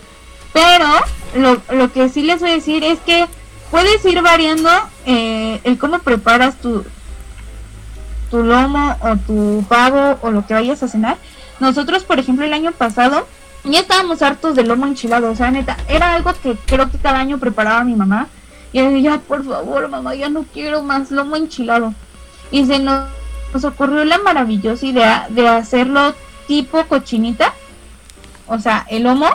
Pero 0.52 0.88
lo, 1.34 1.60
lo 1.74 1.92
que 1.92 2.08
sí 2.08 2.22
les 2.22 2.38
voy 2.38 2.50
a 2.50 2.54
decir 2.54 2.84
es 2.84 3.00
que 3.00 3.26
puedes 3.72 4.04
ir 4.04 4.22
variando 4.22 4.70
eh, 5.06 5.60
el 5.64 5.76
cómo 5.76 5.98
preparas 5.98 6.60
tu, 6.60 6.84
tu 8.30 8.42
lomo 8.42 8.96
o 9.00 9.16
tu 9.16 9.64
pavo 9.68 10.18
o 10.22 10.30
lo 10.30 10.46
que 10.46 10.54
vayas 10.54 10.82
a 10.82 10.88
cenar. 10.88 11.16
Nosotros, 11.60 12.04
por 12.04 12.18
ejemplo, 12.18 12.44
el 12.44 12.52
año 12.52 12.72
pasado 12.72 13.26
ya 13.64 13.80
estábamos 13.80 14.22
hartos 14.22 14.54
de 14.54 14.64
lomo 14.64 14.86
enchilado. 14.86 15.30
O 15.30 15.36
sea, 15.36 15.50
neta, 15.50 15.76
era 15.88 16.14
algo 16.14 16.32
que 16.42 16.56
creo 16.66 16.90
que 16.90 16.98
cada 16.98 17.18
año 17.18 17.38
preparaba 17.38 17.84
mi 17.84 17.94
mamá. 17.94 18.28
Y 18.72 18.80
decía, 18.80 19.20
por 19.26 19.44
favor, 19.44 19.88
mamá, 19.88 20.14
ya 20.14 20.28
no 20.28 20.44
quiero 20.44 20.82
más 20.82 21.10
lomo 21.10 21.36
enchilado. 21.36 21.94
Y 22.50 22.66
se 22.66 22.78
nos, 22.78 23.08
ocurrió 23.64 24.04
la 24.04 24.18
maravillosa 24.18 24.84
idea 24.84 25.26
de 25.30 25.48
hacerlo 25.48 26.14
tipo 26.46 26.84
cochinita. 26.86 27.52
O 28.46 28.58
sea, 28.58 28.86
el 28.88 29.04
lomo 29.04 29.26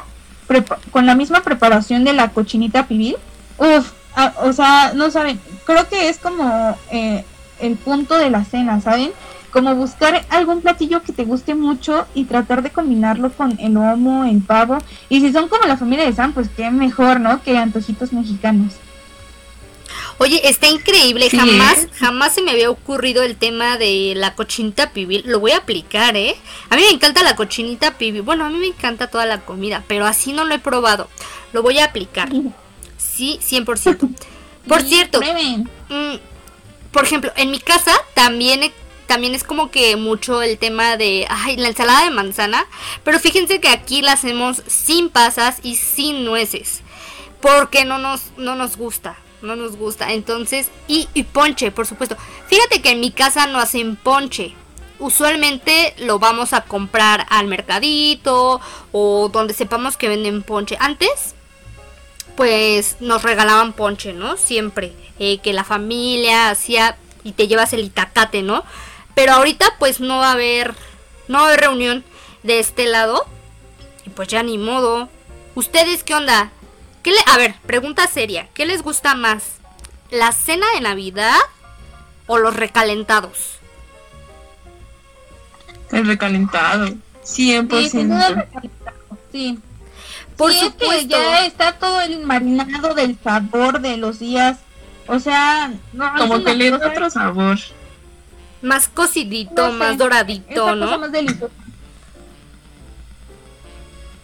con 0.91 1.05
la 1.05 1.15
misma 1.15 1.41
preparación 1.41 2.03
de 2.03 2.13
la 2.13 2.29
cochinita 2.29 2.87
pibil. 2.87 3.17
Uf, 3.57 3.91
ah, 4.15 4.33
o 4.43 4.53
sea, 4.53 4.91
no 4.93 5.09
saben, 5.09 5.39
creo 5.65 5.87
que 5.87 6.09
es 6.09 6.17
como 6.17 6.77
eh, 6.91 7.25
el 7.61 7.75
punto 7.75 8.17
de 8.17 8.29
la 8.29 8.43
cena, 8.43 8.81
¿saben? 8.81 9.11
Como 9.51 9.75
buscar 9.75 10.25
algún 10.29 10.61
platillo 10.61 11.03
que 11.03 11.11
te 11.11 11.25
guste 11.25 11.55
mucho 11.55 12.05
y 12.13 12.23
tratar 12.25 12.63
de 12.63 12.69
combinarlo 12.69 13.31
con 13.31 13.59
el 13.59 13.73
lomo, 13.73 14.25
el 14.25 14.41
pavo. 14.41 14.77
Y 15.09 15.19
si 15.19 15.33
son 15.33 15.49
como 15.49 15.65
la 15.65 15.77
familia 15.77 16.05
de 16.05 16.13
Sam, 16.13 16.33
pues 16.33 16.49
qué 16.55 16.71
mejor, 16.71 17.19
¿no? 17.19 17.41
Que 17.43 17.57
antojitos 17.57 18.13
mexicanos. 18.13 18.73
Oye, 20.17 20.47
está 20.47 20.67
increíble. 20.67 21.29
jamás, 21.29 21.87
jamás 21.95 22.35
se 22.35 22.43
me 22.43 22.51
había 22.51 22.69
ocurrido 22.69 23.23
el 23.23 23.35
tema 23.35 23.77
de 23.77 24.13
la 24.15 24.35
cochinita 24.35 24.93
pibil. 24.93 25.23
Lo 25.25 25.39
voy 25.39 25.51
a 25.51 25.57
aplicar, 25.57 26.15
¿eh? 26.15 26.35
A 26.69 26.75
mí 26.75 26.83
me 26.83 26.91
encanta 26.91 27.23
la 27.23 27.35
cochinita 27.35 27.97
pibil. 27.97 28.21
Bueno, 28.21 28.45
a 28.45 28.49
mí 28.49 28.57
me 28.57 28.67
encanta 28.67 29.07
toda 29.07 29.25
la 29.25 29.41
comida, 29.41 29.83
pero 29.87 30.05
así 30.05 30.31
no 30.31 30.45
lo 30.45 30.53
he 30.53 30.59
probado. 30.59 31.09
Lo 31.53 31.63
voy 31.63 31.79
a 31.79 31.85
aplicar. 31.85 32.29
Sí, 32.97 33.39
100%. 33.41 34.09
Por 34.67 34.81
cierto, 34.83 35.19
mm, 35.19 36.15
por 36.91 37.03
ejemplo, 37.03 37.31
en 37.35 37.51
mi 37.51 37.59
casa 37.59 37.93
también 38.13 38.71
también 39.07 39.35
es 39.35 39.43
como 39.43 39.71
que 39.71 39.97
mucho 39.97 40.41
el 40.41 40.57
tema 40.57 40.95
de 40.95 41.27
ay, 41.29 41.57
la 41.57 41.67
ensalada 41.67 42.05
de 42.05 42.11
manzana, 42.11 42.65
pero 43.03 43.19
fíjense 43.19 43.59
que 43.59 43.67
aquí 43.67 44.01
la 44.01 44.13
hacemos 44.13 44.63
sin 44.67 45.09
pasas 45.09 45.57
y 45.63 45.75
sin 45.75 46.23
nueces, 46.23 46.81
porque 47.41 47.83
no 47.83 47.97
nos 47.97 48.31
no 48.37 48.55
nos 48.55 48.77
gusta 48.77 49.17
no 49.41 49.55
nos 49.55 49.75
gusta. 49.77 50.11
Entonces, 50.11 50.69
y, 50.87 51.05
ponche, 51.23 51.71
por 51.71 51.87
supuesto. 51.87 52.17
Fíjate 52.47 52.81
que 52.81 52.91
en 52.91 52.99
mi 52.99 53.11
casa 53.11 53.47
no 53.47 53.59
hacen 53.59 53.95
ponche. 53.95 54.53
Usualmente 54.99 55.95
lo 55.97 56.19
vamos 56.19 56.53
a 56.53 56.61
comprar 56.61 57.25
al 57.29 57.47
mercadito 57.47 58.61
o 58.91 59.29
donde 59.29 59.53
sepamos 59.53 59.97
que 59.97 60.09
venden 60.09 60.43
ponche. 60.43 60.77
Antes, 60.79 61.35
pues 62.35 62.97
nos 62.99 63.23
regalaban 63.23 63.73
ponche, 63.73 64.13
¿no? 64.13 64.37
Siempre. 64.37 64.93
Eh, 65.19 65.37
que 65.37 65.53
la 65.53 65.63
familia 65.63 66.49
hacía 66.49 66.97
y 67.23 67.33
te 67.33 67.47
llevas 67.47 67.73
el 67.73 67.81
itacate, 67.81 68.41
¿no? 68.41 68.63
Pero 69.13 69.33
ahorita 69.33 69.65
pues 69.77 69.99
no 69.99 70.17
va 70.17 70.29
a 70.29 70.33
haber, 70.33 70.73
no 71.27 71.39
va 71.39 71.43
a 71.43 71.47
haber 71.47 71.59
reunión 71.59 72.03
de 72.43 72.59
este 72.59 72.85
lado. 72.85 73.25
Y 74.05 74.09
pues 74.09 74.27
ya 74.29 74.41
ni 74.41 74.57
modo. 74.57 75.09
¿Ustedes 75.53 76.03
qué 76.03 76.15
onda? 76.15 76.51
a 77.27 77.37
ver, 77.37 77.55
pregunta 77.65 78.07
seria. 78.07 78.47
¿Qué 78.53 78.65
les 78.65 78.81
gusta 78.81 79.15
más? 79.15 79.57
¿La 80.09 80.31
cena 80.31 80.65
de 80.73 80.81
Navidad 80.81 81.37
o 82.27 82.37
los 82.37 82.55
recalentados? 82.55 83.59
El 85.91 86.07
recalentado. 86.07 86.87
100%. 87.23 88.47
Sí, 88.51 88.69
sí. 89.31 89.59
Por 90.37 90.51
Sí, 90.51 90.59
es 90.65 90.73
que 90.73 91.07
ya 91.07 91.45
está 91.45 91.73
todo 91.73 92.01
el 92.01 92.25
marinado 92.25 92.93
del 92.93 93.17
sabor 93.23 93.79
de 93.81 93.97
los 93.97 94.19
días. 94.19 94.57
O 95.07 95.19
sea, 95.19 95.71
no, 95.93 96.13
Como 96.17 96.43
que 96.43 96.55
le 96.55 96.71
da 96.71 96.77
otro 96.87 97.09
sabor. 97.09 97.57
Más 98.61 98.87
cocidito, 98.87 99.65
No 99.65 99.71
sé, 99.71 99.77
más 99.77 99.97
doradito, 99.97 100.75
la 100.75 100.85
cosa 100.85 100.95
¿no? 100.95 100.99
más 101.01 101.11
deliciosa. 101.11 101.53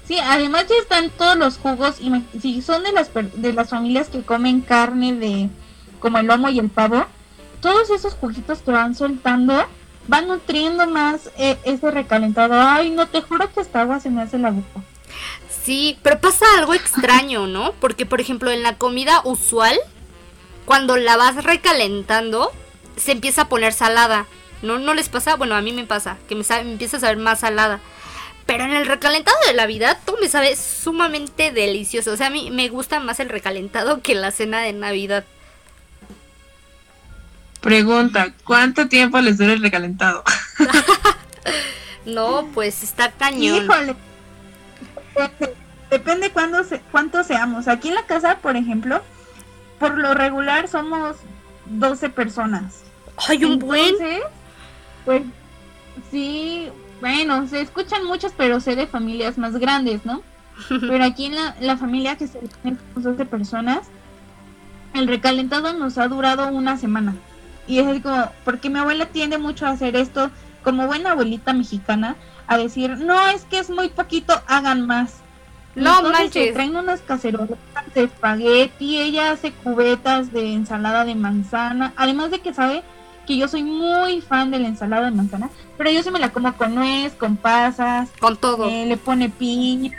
Sí, 0.08 0.18
además 0.20 0.66
ya 0.70 0.76
están 0.82 1.10
todos 1.10 1.36
los 1.36 1.58
jugos 1.58 1.96
y 2.00 2.10
me- 2.10 2.24
si 2.42 2.62
son 2.62 2.84
de 2.84 2.94
las 2.94 3.10
per- 3.10 3.32
de 3.34 3.52
las 3.52 3.70
familias 3.70 4.08
que 4.08 4.22
comen 4.22 4.62
carne 4.62 5.14
de 5.14 5.50
como 6.00 6.18
el 6.20 6.28
lomo 6.28 6.50
y 6.50 6.60
el 6.60 6.70
pavo, 6.70 7.06
todos 7.62 7.90
esos 7.90 8.14
juguitos 8.14 8.60
que 8.60 8.72
van 8.72 8.96
soltando 8.96 9.66
van 10.08 10.28
nutriendo 10.28 10.88
más 10.88 11.30
eh, 11.38 11.58
ese 11.66 11.92
recalentado. 11.92 12.54
Ay, 12.58 12.92
no 12.92 13.08
te 13.08 13.22
juro 13.22 13.52
que 13.52 13.60
hasta 13.60 13.82
agua 13.82 14.00
se 14.00 14.10
me 14.10 14.22
hace 14.22 14.38
la 14.38 14.52
boca. 14.52 14.82
Sí, 15.68 16.00
pero 16.02 16.22
pasa 16.22 16.46
algo 16.58 16.74
extraño, 16.74 17.46
¿no? 17.46 17.74
Porque, 17.74 18.06
por 18.06 18.22
ejemplo, 18.22 18.52
en 18.52 18.64
la 18.64 18.78
comida 18.78 19.20
usual, 19.26 19.78
cuando 20.64 20.96
la 20.96 21.18
vas 21.18 21.44
recalentando, 21.44 22.54
se 22.96 23.12
empieza 23.12 23.42
a 23.42 23.50
poner 23.50 23.74
salada. 23.74 24.28
¿No, 24.62 24.80
no 24.80 24.94
les 24.94 25.10
pasa? 25.10 25.36
Bueno, 25.36 25.56
a 25.56 25.62
mí 25.62 25.74
me 25.74 25.84
pasa, 25.84 26.16
que 26.30 26.36
me, 26.36 26.46
sabe- 26.46 26.64
me 26.64 26.72
empieza 26.72 26.96
a 26.96 27.00
saber 27.02 27.18
más 27.18 27.42
salada. 27.42 27.82
Pero 28.46 28.64
en 28.64 28.72
el 28.72 28.86
recalentado 28.86 29.36
de 29.46 29.56
Navidad, 29.56 29.98
todo 30.06 30.16
me 30.22 30.30
sabe 30.30 30.56
sumamente 30.56 31.52
delicioso. 31.52 32.14
O 32.14 32.16
sea, 32.16 32.28
a 32.28 32.30
mí 32.30 32.50
me 32.50 32.70
gusta 32.70 33.02
más 33.02 33.20
el 33.20 33.28
recalentado 33.28 34.02
que 34.02 34.16
la 34.16 34.32
cena 34.32 34.62
de 34.62 34.72
Navidad. 34.72 35.26
Pregunta, 37.60 38.34
¿cuánto 38.46 38.88
tiempo 38.88 39.20
les 39.20 39.38
dura 39.38 39.52
el 39.52 39.62
recalentado? 39.62 40.24
No, 42.06 42.48
pues 42.54 42.84
está 42.84 43.12
cañón. 43.12 43.66
Híjole. 43.66 43.96
Depende, 45.18 45.56
Depende 45.90 46.32
cuándo 46.32 46.64
se, 46.64 46.80
cuánto 46.92 47.24
seamos. 47.24 47.68
Aquí 47.68 47.90
en 47.90 47.96
la 47.96 48.04
casa, 48.04 48.38
por 48.42 48.58
ejemplo, 48.58 49.02
por 49.80 49.98
lo 49.98 50.14
regular 50.14 50.68
somos 50.68 51.16
12 51.66 52.10
personas. 52.10 52.84
Ay, 53.28 53.46
un 53.46 53.60
buen. 53.60 53.96
Pues 55.06 55.24
sí, 56.12 56.70
bueno, 57.00 57.48
se 57.48 57.62
escuchan 57.62 58.06
muchos, 58.06 58.34
pero 58.36 58.60
sé 58.60 58.76
de 58.76 58.88
familias 58.88 59.38
más 59.38 59.56
grandes, 59.58 60.06
¿no? 60.06 60.22
Pero 60.70 61.04
aquí 61.04 61.28
en 61.28 61.36
la, 61.36 61.56
la 61.62 61.78
familia 61.78 62.18
que 62.18 62.28
se 62.28 62.40
somos 62.40 63.04
12 63.04 63.26
personas, 63.26 63.82
el 64.96 65.08
recalentado 65.08 65.74
nos 65.74 66.00
ha 66.00 66.08
durado 66.08 66.48
una 66.48 66.78
semana. 66.78 67.14
Y 67.68 67.78
es 67.78 67.88
como, 67.88 68.32
porque 68.44 68.70
mi 68.70 68.80
abuela 68.80 69.06
tiende 69.06 69.38
mucho 69.38 69.68
a 69.68 69.70
hacer 69.70 69.96
esto, 69.96 70.32
como 70.64 70.88
buena 70.88 71.12
abuelita 71.12 71.54
mexicana, 71.54 72.16
a 72.48 72.58
decir, 72.58 72.98
no, 72.98 73.28
es 73.28 73.44
que 73.46 73.60
es 73.60 73.70
muy 73.70 73.90
poquito, 73.90 74.34
hagan 74.48 74.86
más. 74.88 75.16
No 75.76 75.92
Entonces, 75.98 76.12
manches. 76.24 76.46
se 76.48 76.54
traen 76.54 76.76
unas 76.76 77.02
cacerolas 77.02 77.50
de 77.94 78.04
espagueti, 78.04 78.98
ella 79.00 79.32
hace 79.32 79.52
cubetas 79.52 80.32
de 80.32 80.54
ensalada 80.54 81.06
de 81.06 81.14
manzana, 81.16 81.94
además 81.98 82.32
de 82.32 82.40
que 82.40 82.54
sabe 82.54 82.84
que 83.28 83.38
yo 83.38 83.48
soy 83.48 83.62
muy 83.64 84.22
fan 84.22 84.50
de 84.50 84.58
la 84.60 84.70
ensalada 84.70 85.06
de 85.06 85.12
manzana, 85.12 85.50
pero 85.78 85.92
yo 85.92 86.02
sí 86.02 86.10
me 86.10 86.20
la 86.20 86.32
como 86.32 86.52
con 86.56 86.74
nuez, 86.74 87.14
con 87.14 87.36
pasas, 87.38 88.10
Con 88.20 88.38
todo. 88.38 88.68
eh, 88.70 88.86
le 88.88 88.98
pone 88.98 89.30
piña, 89.30 89.92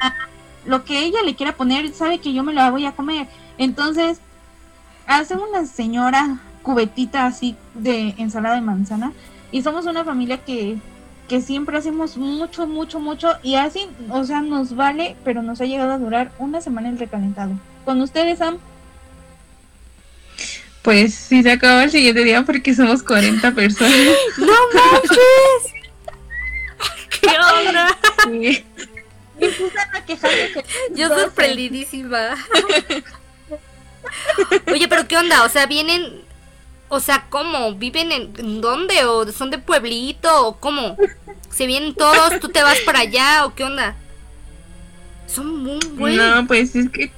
lo 0.65 0.85
que 0.85 0.99
ella 1.05 1.23
le 1.23 1.37
quiera 1.37 1.53
poner, 1.55 1.93
sabe 1.93 2.19
que 2.19 2.33
yo 2.33 2.43
me 2.43 2.55
la 2.55 2.71
voy 2.71 2.85
a 2.87 2.93
comer. 2.93 3.29
Entonces, 3.59 4.21
hace 5.07 5.37
una 5.37 5.65
señora 5.67 6.39
cubetita 6.63 7.27
así 7.27 7.55
de 7.75 8.15
ensalada 8.19 8.57
de 8.57 8.63
manzana 8.63 9.13
y 9.53 9.63
somos 9.63 9.87
una 9.87 10.05
familia 10.05 10.39
que, 10.45 10.79
que 11.29 11.41
siempre 11.43 11.77
hacemos 11.77 12.17
mucho, 12.17 12.67
mucho, 12.67 13.01
mucho 13.01 13.35
y 13.43 13.57
así, 13.57 13.87
o 14.11 14.25
sea, 14.25 14.41
nos 14.41 14.75
vale, 14.75 15.15
pero 15.25 15.43
nos 15.43 15.61
ha 15.61 15.67
llegado 15.67 15.93
a 15.93 15.99
durar 15.99 16.33
una 16.39 16.61
semana 16.61 16.89
el 16.89 16.99
recalentado. 16.99 17.53
Con 17.85 18.01
ustedes, 18.01 18.39
Sam, 18.39 18.59
Pues 20.83 21.15
sí 21.15 21.43
se 21.43 21.53
acabó 21.53 21.81
el 21.81 21.91
siguiente 21.91 22.25
día 22.25 22.43
porque 22.45 22.75
somos 22.75 23.03
40 23.03 23.53
personas. 23.53 23.93
¡No 24.39 24.47
manches! 24.47 25.75
¿Qué 27.21 27.29
onda? 27.29 27.99
Sí. 28.25 28.65
a 29.95 30.05
que 30.05 30.19
Yo 30.95 31.09
sorprendidísima. 31.09 32.37
Oye, 34.73 34.89
pero 34.89 35.07
¿qué 35.07 35.17
onda? 35.17 35.45
O 35.45 35.49
sea, 35.49 35.67
vienen. 35.67 36.28
O 36.89 37.01
sea, 37.01 37.27
¿cómo? 37.29 37.75
¿Viven 37.75 38.13
en, 38.13 38.61
dónde? 38.61 39.05
¿O 39.05 39.31
son 39.31 39.51
de 39.51 39.59
pueblito? 39.59 40.47
¿O 40.47 40.57
cómo? 40.57 40.97
¿Se 41.51 41.67
vienen 41.67 41.95
todos? 41.95 42.41
¿Tú 42.41 42.49
te 42.49 42.63
vas 42.63 42.79
para 42.81 43.01
allá? 43.01 43.45
¿O 43.45 43.55
qué 43.55 43.65
onda? 43.65 43.95
Son 45.27 45.63
muy 45.63 45.81
buenos. 45.95 46.37
No, 46.37 46.47
pues 46.47 46.75
es 46.75 46.89
que 46.89 47.11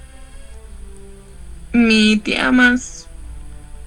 mi 1.73 2.17
tía 2.19 2.51
más 2.51 3.07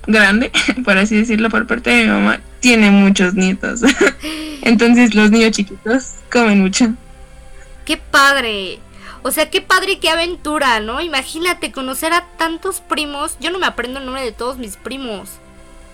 grande, 0.07 0.51
por 0.85 0.97
así 0.97 1.17
decirlo, 1.17 1.49
por 1.49 1.67
parte 1.67 1.89
de 1.89 2.03
mi 2.03 2.09
mamá, 2.09 2.39
tiene 2.61 2.89
muchos 2.89 3.33
nietos. 3.33 3.81
Entonces 4.61 5.13
los 5.15 5.31
niños 5.31 5.51
chiquitos 5.51 6.15
comen 6.31 6.61
mucho. 6.61 6.93
¡Qué 7.85 7.97
padre! 7.97 8.79
O 9.23 9.31
sea, 9.31 9.49
qué 9.49 9.61
padre, 9.61 9.99
qué 9.99 10.09
aventura, 10.09 10.79
¿no? 10.79 11.01
Imagínate 11.01 11.71
conocer 11.71 12.13
a 12.13 12.25
tantos 12.37 12.81
primos. 12.81 13.37
Yo 13.39 13.51
no 13.51 13.59
me 13.59 13.65
aprendo 13.65 13.99
el 13.99 14.05
nombre 14.05 14.23
de 14.23 14.33
todos 14.33 14.57
mis 14.57 14.75
primos. 14.75 15.29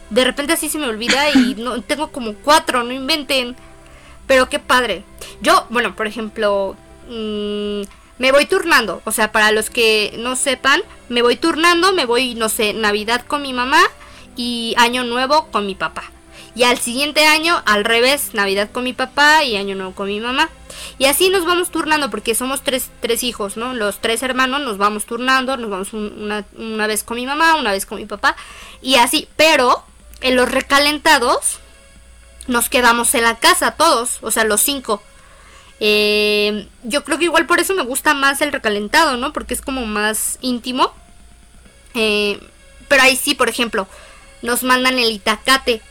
De 0.10 0.24
repente 0.24 0.54
así 0.54 0.70
se 0.70 0.78
me 0.78 0.88
olvida 0.88 1.30
y 1.32 1.56
no 1.56 1.82
tengo 1.82 2.12
como 2.12 2.34
cuatro, 2.36 2.84
no 2.84 2.92
inventen. 2.92 3.56
Pero 4.28 4.50
qué 4.50 4.60
padre. 4.60 5.04
Yo, 5.42 5.66
bueno, 5.70 5.96
por 5.96 6.08
ejemplo, 6.08 6.76
mm, 7.08 7.82
me 8.20 8.32
voy 8.32 8.46
turnando. 8.46 9.02
O 9.06 9.12
sea, 9.12 9.32
para 9.32 9.52
los 9.52 9.70
que 9.70 10.14
no 10.20 10.36
sepan, 10.36 10.82
me 11.10 11.22
voy 11.22 11.36
turnando, 11.36 11.94
me 11.94 12.06
voy, 12.06 12.36
no 12.36 12.50
sé, 12.50 12.74
Navidad 12.74 13.26
con 13.26 13.42
mi 13.42 13.54
mamá 13.54 13.82
y 14.36 14.74
Año 14.78 15.04
Nuevo 15.04 15.48
con 15.52 15.66
mi 15.66 15.76
papá. 15.76 16.04
Y 16.56 16.64
al 16.64 16.78
siguiente 16.80 17.26
año, 17.26 17.62
al 17.66 17.86
revés, 17.86 18.34
Navidad 18.34 18.70
con 18.72 18.84
mi 18.84 18.94
papá 18.94 19.44
y 19.44 19.56
Año 19.56 19.76
Nuevo 19.76 19.94
con 19.94 20.08
mi 20.08 20.20
mamá. 20.20 20.50
Y 20.98 21.06
así 21.06 21.30
nos 21.30 21.46
vamos 21.46 21.72
turnando, 21.72 22.10
porque 22.10 22.36
somos 22.36 22.62
tres, 22.64 22.90
tres 23.00 23.24
hijos, 23.24 23.56
¿no? 23.58 23.74
Los 23.74 24.00
tres 24.00 24.22
hermanos 24.24 24.62
nos 24.62 24.78
vamos 24.78 25.06
turnando, 25.06 25.56
nos 25.58 25.70
vamos 25.70 25.94
un- 25.94 26.14
una, 26.22 26.46
una 26.58 26.88
vez 26.88 27.04
con 27.04 27.18
mi 27.18 27.26
mamá, 27.26 27.56
una 27.56 27.72
vez 27.72 27.86
con 27.86 27.98
mi 28.00 28.06
papá, 28.06 28.36
y 28.82 28.96
así. 28.96 29.28
Pero 29.38 29.84
en 30.22 30.36
los 30.36 30.52
recalentados 30.52 31.60
nos 32.48 32.68
quedamos 32.68 33.14
en 33.14 33.24
la 33.24 33.38
casa 33.38 33.72
todos, 33.72 34.18
o 34.22 34.32
sea, 34.32 34.44
los 34.44 34.62
cinco. 34.62 35.02
Eh, 35.80 36.68
yo 36.84 37.04
creo 37.04 37.18
que 37.18 37.26
igual 37.26 37.46
por 37.46 37.60
eso 37.60 37.74
me 37.74 37.84
gusta 37.84 38.14
más 38.14 38.42
el 38.42 38.52
recalentado, 38.52 39.18
¿no? 39.18 39.32
Porque 39.32 39.54
es 39.54 39.62
como 39.62 39.86
más 39.86 40.38
íntimo. 40.42 40.94
Eh, 41.94 42.40
pero 42.88 43.04
ahí 43.04 43.16
sí, 43.16 43.36
por 43.36 43.50
ejemplo, 43.50 43.88
nos 44.42 44.64
mandan 44.64 45.00
el 45.00 45.12
itacate. 45.12 45.82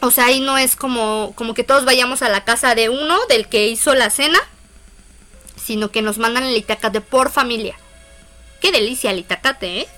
O 0.00 0.10
sea, 0.10 0.26
ahí 0.26 0.40
no 0.40 0.58
es 0.58 0.76
como, 0.76 1.32
como 1.34 1.54
que 1.54 1.64
todos 1.64 1.84
vayamos 1.84 2.22
a 2.22 2.28
la 2.28 2.44
casa 2.44 2.74
de 2.74 2.88
uno, 2.88 3.18
del 3.28 3.48
que 3.48 3.66
hizo 3.66 3.94
la 3.94 4.10
cena, 4.10 4.38
sino 5.56 5.90
que 5.90 6.02
nos 6.02 6.18
mandan 6.18 6.44
el 6.44 6.56
itacate 6.56 7.00
por 7.00 7.30
familia. 7.30 7.76
Qué 8.60 8.70
delicia 8.70 9.10
el 9.10 9.18
itacate, 9.18 9.80
¿eh? 9.80 9.88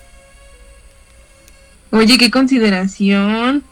Oye, 1.91 2.17
qué 2.17 2.31
consideración. 2.31 3.63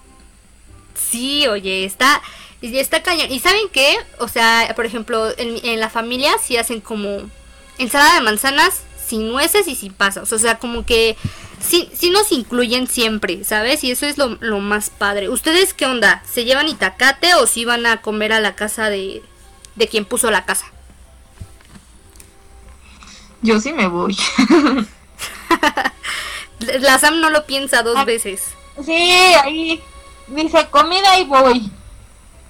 Sí, 0.93 1.47
oye, 1.47 1.85
está, 1.85 2.21
está 2.61 3.01
cañón. 3.01 3.31
¿Y 3.31 3.39
saben 3.39 3.67
qué? 3.71 3.95
O 4.19 4.27
sea, 4.27 4.73
por 4.75 4.85
ejemplo, 4.85 5.29
en, 5.37 5.57
en 5.63 5.79
la 5.79 5.89
familia 5.89 6.31
sí 6.43 6.57
hacen 6.57 6.81
como 6.81 7.29
ensalada 7.77 8.15
de 8.15 8.21
manzanas 8.21 8.81
sin 9.07 9.29
nueces 9.29 9.67
y 9.67 9.75
sin 9.75 9.93
pasas. 9.93 10.31
O 10.33 10.39
sea, 10.39 10.59
como 10.59 10.85
que 10.85 11.17
sí, 11.59 11.89
sí 11.93 12.09
nos 12.09 12.31
incluyen 12.31 12.87
siempre, 12.87 13.43
¿sabes? 13.45 13.83
Y 13.83 13.91
eso 13.91 14.05
es 14.05 14.17
lo, 14.17 14.37
lo 14.41 14.59
más 14.59 14.89
padre. 14.89 15.29
¿Ustedes 15.29 15.73
qué 15.73 15.85
onda? 15.85 16.21
¿Se 16.29 16.43
llevan 16.43 16.67
itacate 16.67 17.33
o 17.35 17.47
si 17.47 17.65
van 17.65 17.85
a 17.85 18.01
comer 18.01 18.33
a 18.33 18.41
la 18.41 18.55
casa 18.55 18.89
de, 18.89 19.23
de 19.75 19.87
quien 19.87 20.05
puso 20.05 20.29
la 20.29 20.45
casa? 20.45 20.65
Yo 23.41 23.61
sí 23.61 23.71
me 23.71 23.87
voy. 23.87 24.17
La 26.59 26.99
Sam 26.99 27.19
no 27.21 27.29
lo 27.29 27.45
piensa 27.45 27.83
dos 27.83 27.95
Ah. 27.97 28.05
veces. 28.05 28.43
Sí, 28.85 28.93
ahí 29.43 29.81
dice 30.27 30.67
comida 30.69 31.19
y 31.19 31.25
voy. 31.25 31.71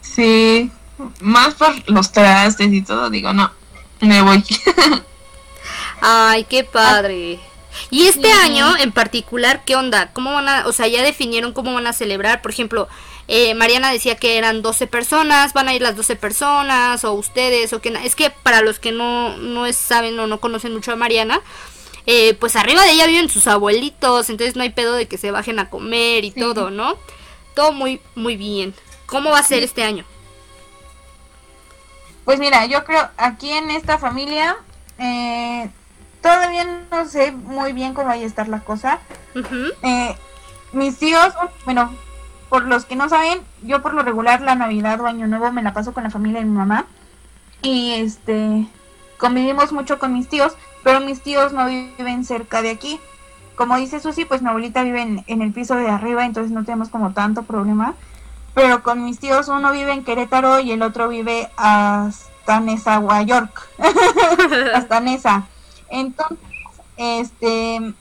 Sí. 0.01 0.71
Más 1.21 1.53
por 1.55 1.73
los 1.89 2.11
trastes 2.11 2.71
y 2.73 2.81
todo, 2.81 3.09
digo, 3.09 3.31
no, 3.33 3.51
me 4.01 4.21
voy. 4.21 4.43
Ay, 6.01 6.43
qué 6.45 6.63
padre. 6.63 7.39
Y 7.89 8.07
este 8.07 8.27
Sí. 8.31 8.39
año 8.43 8.75
en 8.77 8.91
particular, 8.91 9.63
¿qué 9.65 9.75
onda? 9.75 10.11
¿Cómo 10.13 10.33
van 10.33 10.49
a, 10.49 10.67
o 10.67 10.71
sea, 10.71 10.87
ya 10.87 11.01
definieron 11.03 11.53
cómo 11.53 11.73
van 11.73 11.87
a 11.87 11.93
celebrar? 11.93 12.41
Por 12.41 12.51
ejemplo, 12.51 12.87
eh, 13.27 13.53
Mariana 13.53 13.91
decía 13.91 14.15
que 14.15 14.37
eran 14.37 14.61
12 14.61 14.87
personas, 14.87 15.53
van 15.53 15.67
a 15.69 15.73
ir 15.73 15.81
las 15.81 15.95
12 15.95 16.15
personas, 16.15 17.03
o 17.05 17.13
ustedes, 17.13 17.71
o 17.73 17.79
que 17.81 17.89
Es 18.03 18.15
que 18.15 18.31
para 18.31 18.61
los 18.61 18.79
que 18.79 18.91
no, 18.91 19.37
no 19.37 19.65
es- 19.65 19.77
saben 19.77 20.19
o 20.19 20.27
no 20.27 20.39
conocen 20.39 20.73
mucho 20.73 20.91
a 20.91 20.95
Mariana, 20.95 21.41
eh, 22.05 22.33
pues 22.35 22.55
arriba 22.55 22.83
de 22.83 22.91
ella 22.91 23.07
viven 23.07 23.29
sus 23.29 23.47
abuelitos, 23.47 24.29
entonces 24.29 24.55
no 24.55 24.63
hay 24.63 24.69
pedo 24.71 24.95
de 24.95 25.07
que 25.07 25.17
se 25.17 25.31
bajen 25.31 25.59
a 25.59 25.69
comer 25.69 26.23
y 26.25 26.31
Sí. 26.31 26.39
todo, 26.39 26.69
¿no? 26.71 26.95
todo 27.55 27.71
muy, 27.73 27.99
muy 28.15 28.37
bien. 28.37 28.73
¿Cómo 29.05 29.31
va 29.31 29.39
a 29.39 29.43
ser 29.43 29.63
este 29.63 29.83
año? 29.83 30.05
Pues 32.25 32.39
mira, 32.39 32.65
yo 32.67 32.83
creo 32.85 33.09
aquí 33.17 33.51
en 33.51 33.71
esta 33.71 33.97
familia 33.97 34.55
eh, 34.97 35.69
todavía 36.21 36.65
no 36.91 37.05
sé 37.07 37.31
muy 37.31 37.73
bien 37.73 37.93
cómo 37.93 38.07
vaya 38.07 38.23
a 38.23 38.27
estar 38.27 38.47
la 38.47 38.59
cosa. 38.61 38.99
eh, 39.83 40.15
mis 40.73 40.97
tíos, 40.99 41.33
bueno, 41.65 41.93
por 42.49 42.65
los 42.65 42.85
que 42.85 42.95
no 42.95 43.09
saben, 43.09 43.41
yo 43.63 43.81
por 43.81 43.93
lo 43.93 44.03
regular 44.03 44.41
la 44.41 44.55
Navidad 44.55 45.01
o 45.01 45.07
Año 45.07 45.27
Nuevo 45.27 45.51
me 45.51 45.63
la 45.63 45.73
paso 45.73 45.93
con 45.93 46.03
la 46.03 46.11
familia 46.11 46.39
de 46.39 46.45
mi 46.45 46.55
mamá. 46.57 46.85
Y 47.61 47.93
este, 47.93 48.67
convivimos 49.17 49.71
mucho 49.71 49.97
con 49.99 50.13
mis 50.13 50.29
tíos, 50.29 50.53
pero 50.83 50.99
mis 50.99 51.21
tíos 51.21 51.53
no 51.53 51.65
viven 51.65 52.25
cerca 52.25 52.61
de 52.61 52.71
aquí. 52.71 52.99
Como 53.55 53.75
dice 53.77 53.99
Susi, 53.99 54.25
pues 54.25 54.41
mi 54.41 54.49
abuelita 54.49 54.83
vive 54.83 55.01
en, 55.01 55.23
en 55.27 55.41
el 55.41 55.51
piso 55.51 55.75
de 55.75 55.89
arriba, 55.89 56.25
entonces 56.25 56.51
no 56.51 56.63
tenemos 56.63 56.89
como 56.89 57.11
tanto 57.11 57.43
problema. 57.43 57.95
Pero 58.53 58.83
con 58.83 59.03
mis 59.03 59.19
tíos 59.19 59.47
uno 59.47 59.71
vive 59.71 59.93
en 59.93 60.03
Querétaro 60.03 60.59
y 60.59 60.71
el 60.71 60.81
otro 60.81 61.07
vive 61.07 61.49
hasta 61.57 62.59
Nezahualcóyotl, 62.59 63.27
York. 63.27 63.69
hasta 64.73 64.99
Nesa. 64.99 65.47
Entonces, 65.89 66.37
este, 66.97 67.93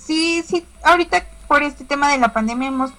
sí, 0.00 0.42
sí, 0.46 0.66
ahorita 0.82 1.26
por 1.46 1.62
este 1.62 1.84
tema 1.84 2.10
de 2.10 2.18
la 2.18 2.32
pandemia 2.32 2.68
hemos 2.68 2.92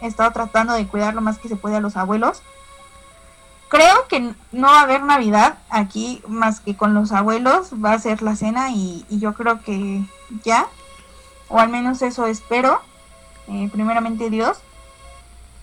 estado 0.00 0.30
tratando 0.30 0.74
de 0.74 0.86
cuidar 0.86 1.14
lo 1.14 1.20
más 1.20 1.38
que 1.38 1.48
se 1.48 1.56
puede 1.56 1.76
a 1.76 1.80
los 1.80 1.96
abuelos. 1.96 2.42
Creo 3.68 4.06
que 4.08 4.32
no 4.52 4.68
va 4.68 4.80
a 4.80 4.82
haber 4.82 5.02
Navidad 5.02 5.58
aquí 5.70 6.22
más 6.28 6.60
que 6.60 6.76
con 6.76 6.94
los 6.94 7.10
abuelos, 7.10 7.72
va 7.84 7.92
a 7.92 7.98
ser 7.98 8.22
la 8.22 8.36
cena 8.36 8.70
y, 8.70 9.04
y 9.08 9.18
yo 9.18 9.34
creo 9.34 9.60
que 9.60 10.04
ya, 10.44 10.66
o 11.48 11.58
al 11.58 11.68
menos 11.68 12.00
eso 12.02 12.26
espero, 12.26 12.80
eh, 13.48 13.68
primeramente 13.72 14.30
Dios. 14.30 14.58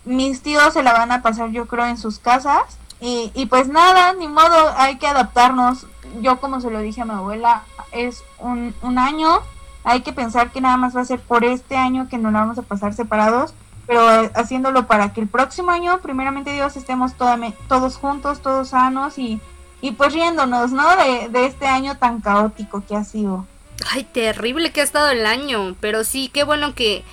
Mis 0.03 0.41
tíos 0.41 0.73
se 0.73 0.83
la 0.83 0.91
van 0.91 1.13
a 1.13 1.21
pasar 1.21 1.51
yo 1.51 1.65
creo 1.65 1.85
en 1.85 1.97
sus 1.97 2.19
casas 2.19 2.77
y, 2.99 3.31
y 3.33 3.45
pues 3.45 3.69
nada, 3.69 4.13
ni 4.13 4.27
modo, 4.27 4.73
hay 4.77 4.97
que 4.97 5.07
adaptarnos. 5.07 5.87
Yo 6.21 6.41
como 6.41 6.59
se 6.59 6.69
lo 6.69 6.79
dije 6.79 7.01
a 7.01 7.05
mi 7.05 7.11
abuela, 7.11 7.63
es 7.93 8.21
un, 8.37 8.75
un 8.81 8.99
año, 8.99 9.39
hay 9.85 10.01
que 10.01 10.11
pensar 10.11 10.51
que 10.51 10.59
nada 10.59 10.75
más 10.75 10.95
va 10.95 11.01
a 11.01 11.05
ser 11.05 11.21
por 11.21 11.45
este 11.45 11.77
año 11.77 12.09
que 12.09 12.17
nos 12.17 12.33
la 12.33 12.41
vamos 12.41 12.57
a 12.57 12.63
pasar 12.63 12.93
separados 12.93 13.53
pero 13.85 14.31
haciéndolo 14.35 14.87
para 14.87 15.13
que 15.13 15.21
el 15.21 15.27
próximo 15.27 15.71
año, 15.71 15.99
primeramente 16.01 16.53
Dios, 16.53 16.75
estemos 16.77 17.13
todos 17.15 17.97
juntos, 17.97 18.41
todos 18.41 18.69
sanos 18.69 19.17
y, 19.17 19.39
y 19.81 19.91
pues 19.91 20.13
riéndonos, 20.13 20.71
¿no? 20.71 20.95
De, 20.95 21.29
de, 21.29 21.45
este 21.45 21.67
año 21.67 21.97
tan 21.97 22.21
caótico 22.21 22.83
que 22.87 22.95
ha 22.95 23.03
sido. 23.03 23.45
Ay, 23.91 24.03
terrible 24.03 24.71
que 24.71 24.81
ha 24.81 24.83
estado 24.85 25.09
el 25.09 25.25
año, 25.25 25.75
pero 25.79 26.03
sí, 26.03 26.29
qué 26.33 26.43
bueno 26.43 26.73
que, 26.73 27.03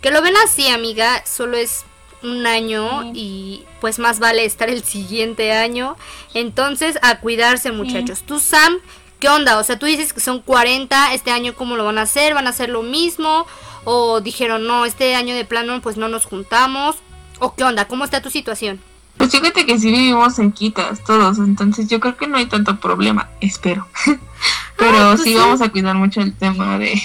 que 0.00 0.10
lo 0.10 0.22
ven 0.22 0.34
así, 0.44 0.68
amiga, 0.68 1.22
solo 1.24 1.56
es 1.56 1.84
un 2.22 2.46
año 2.48 3.02
sí. 3.02 3.12
y 3.14 3.64
pues 3.80 4.00
más 4.00 4.18
vale 4.18 4.44
estar 4.44 4.68
el 4.68 4.82
siguiente 4.82 5.52
año. 5.52 5.96
Entonces, 6.34 6.98
a 7.02 7.20
cuidarse 7.20 7.70
muchachos. 7.70 8.18
Sí. 8.18 8.24
Tú, 8.26 8.40
Sam, 8.40 8.78
¿qué 9.20 9.28
onda? 9.28 9.58
O 9.58 9.64
sea, 9.64 9.78
tú 9.78 9.86
dices 9.86 10.12
que 10.12 10.20
son 10.20 10.40
40, 10.40 11.14
este 11.14 11.30
año 11.30 11.54
¿cómo 11.54 11.76
lo 11.76 11.84
van 11.84 11.98
a 11.98 12.02
hacer? 12.02 12.34
¿Van 12.34 12.46
a 12.46 12.50
hacer 12.50 12.68
lo 12.68 12.82
mismo? 12.82 13.46
o 13.90 14.20
dijeron, 14.20 14.66
no, 14.66 14.84
este 14.84 15.14
año 15.14 15.34
de 15.34 15.46
plano 15.46 15.80
pues 15.80 15.96
no 15.96 16.08
nos 16.08 16.26
juntamos, 16.26 16.96
o 17.38 17.54
qué 17.54 17.64
onda, 17.64 17.86
¿cómo 17.86 18.04
está 18.04 18.20
tu 18.20 18.28
situación? 18.28 18.80
Pues 19.16 19.30
fíjate 19.30 19.64
que 19.64 19.78
sí 19.78 19.90
vivimos 19.90 20.36
cerquitas 20.36 21.02
todos, 21.04 21.38
entonces 21.38 21.88
yo 21.88 21.98
creo 21.98 22.14
que 22.16 22.26
no 22.26 22.36
hay 22.36 22.46
tanto 22.46 22.78
problema, 22.78 23.30
espero. 23.40 23.88
Pero 24.76 24.98
ah, 24.98 25.12
pues 25.14 25.22
sí, 25.22 25.30
sí 25.30 25.36
vamos 25.36 25.62
a 25.62 25.70
cuidar 25.70 25.94
mucho 25.94 26.20
el 26.20 26.34
tema 26.34 26.78
de 26.78 27.00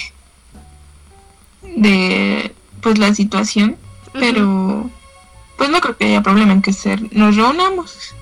de 1.62 2.54
pues 2.82 2.98
la 2.98 3.14
situación, 3.14 3.70
uh 3.70 4.16
-huh. 4.16 4.20
pero 4.20 4.90
pues 5.56 5.70
no 5.70 5.80
creo 5.80 5.96
que 5.96 6.04
haya 6.04 6.22
problema 6.22 6.52
en 6.52 6.62
que 6.62 6.72
ser, 6.72 7.00
nos 7.12 7.34
reunamos. 7.34 8.14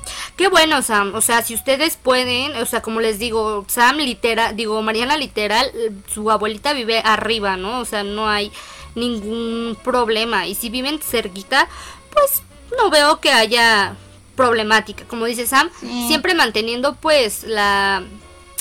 Qué 0.42 0.48
bueno, 0.48 0.82
Sam. 0.82 1.14
O 1.14 1.20
sea, 1.20 1.40
si 1.42 1.54
ustedes 1.54 1.96
pueden, 1.96 2.56
o 2.56 2.66
sea, 2.66 2.82
como 2.82 3.00
les 3.00 3.20
digo, 3.20 3.64
Sam 3.68 3.98
literal, 3.98 4.56
digo, 4.56 4.82
Mariana 4.82 5.16
literal, 5.16 5.70
su 6.12 6.32
abuelita 6.32 6.72
vive 6.72 7.00
arriba, 7.04 7.56
¿no? 7.56 7.78
O 7.78 7.84
sea, 7.84 8.02
no 8.02 8.28
hay 8.28 8.50
ningún 8.96 9.78
problema. 9.84 10.48
Y 10.48 10.56
si 10.56 10.68
viven 10.68 10.98
cerquita, 10.98 11.68
pues 12.12 12.42
no 12.76 12.90
veo 12.90 13.20
que 13.20 13.30
haya 13.30 13.94
problemática. 14.34 15.04
Como 15.04 15.26
dice 15.26 15.46
Sam, 15.46 15.70
sí. 15.78 16.08
siempre 16.08 16.34
manteniendo 16.34 16.96
pues 16.96 17.44
la, 17.44 18.02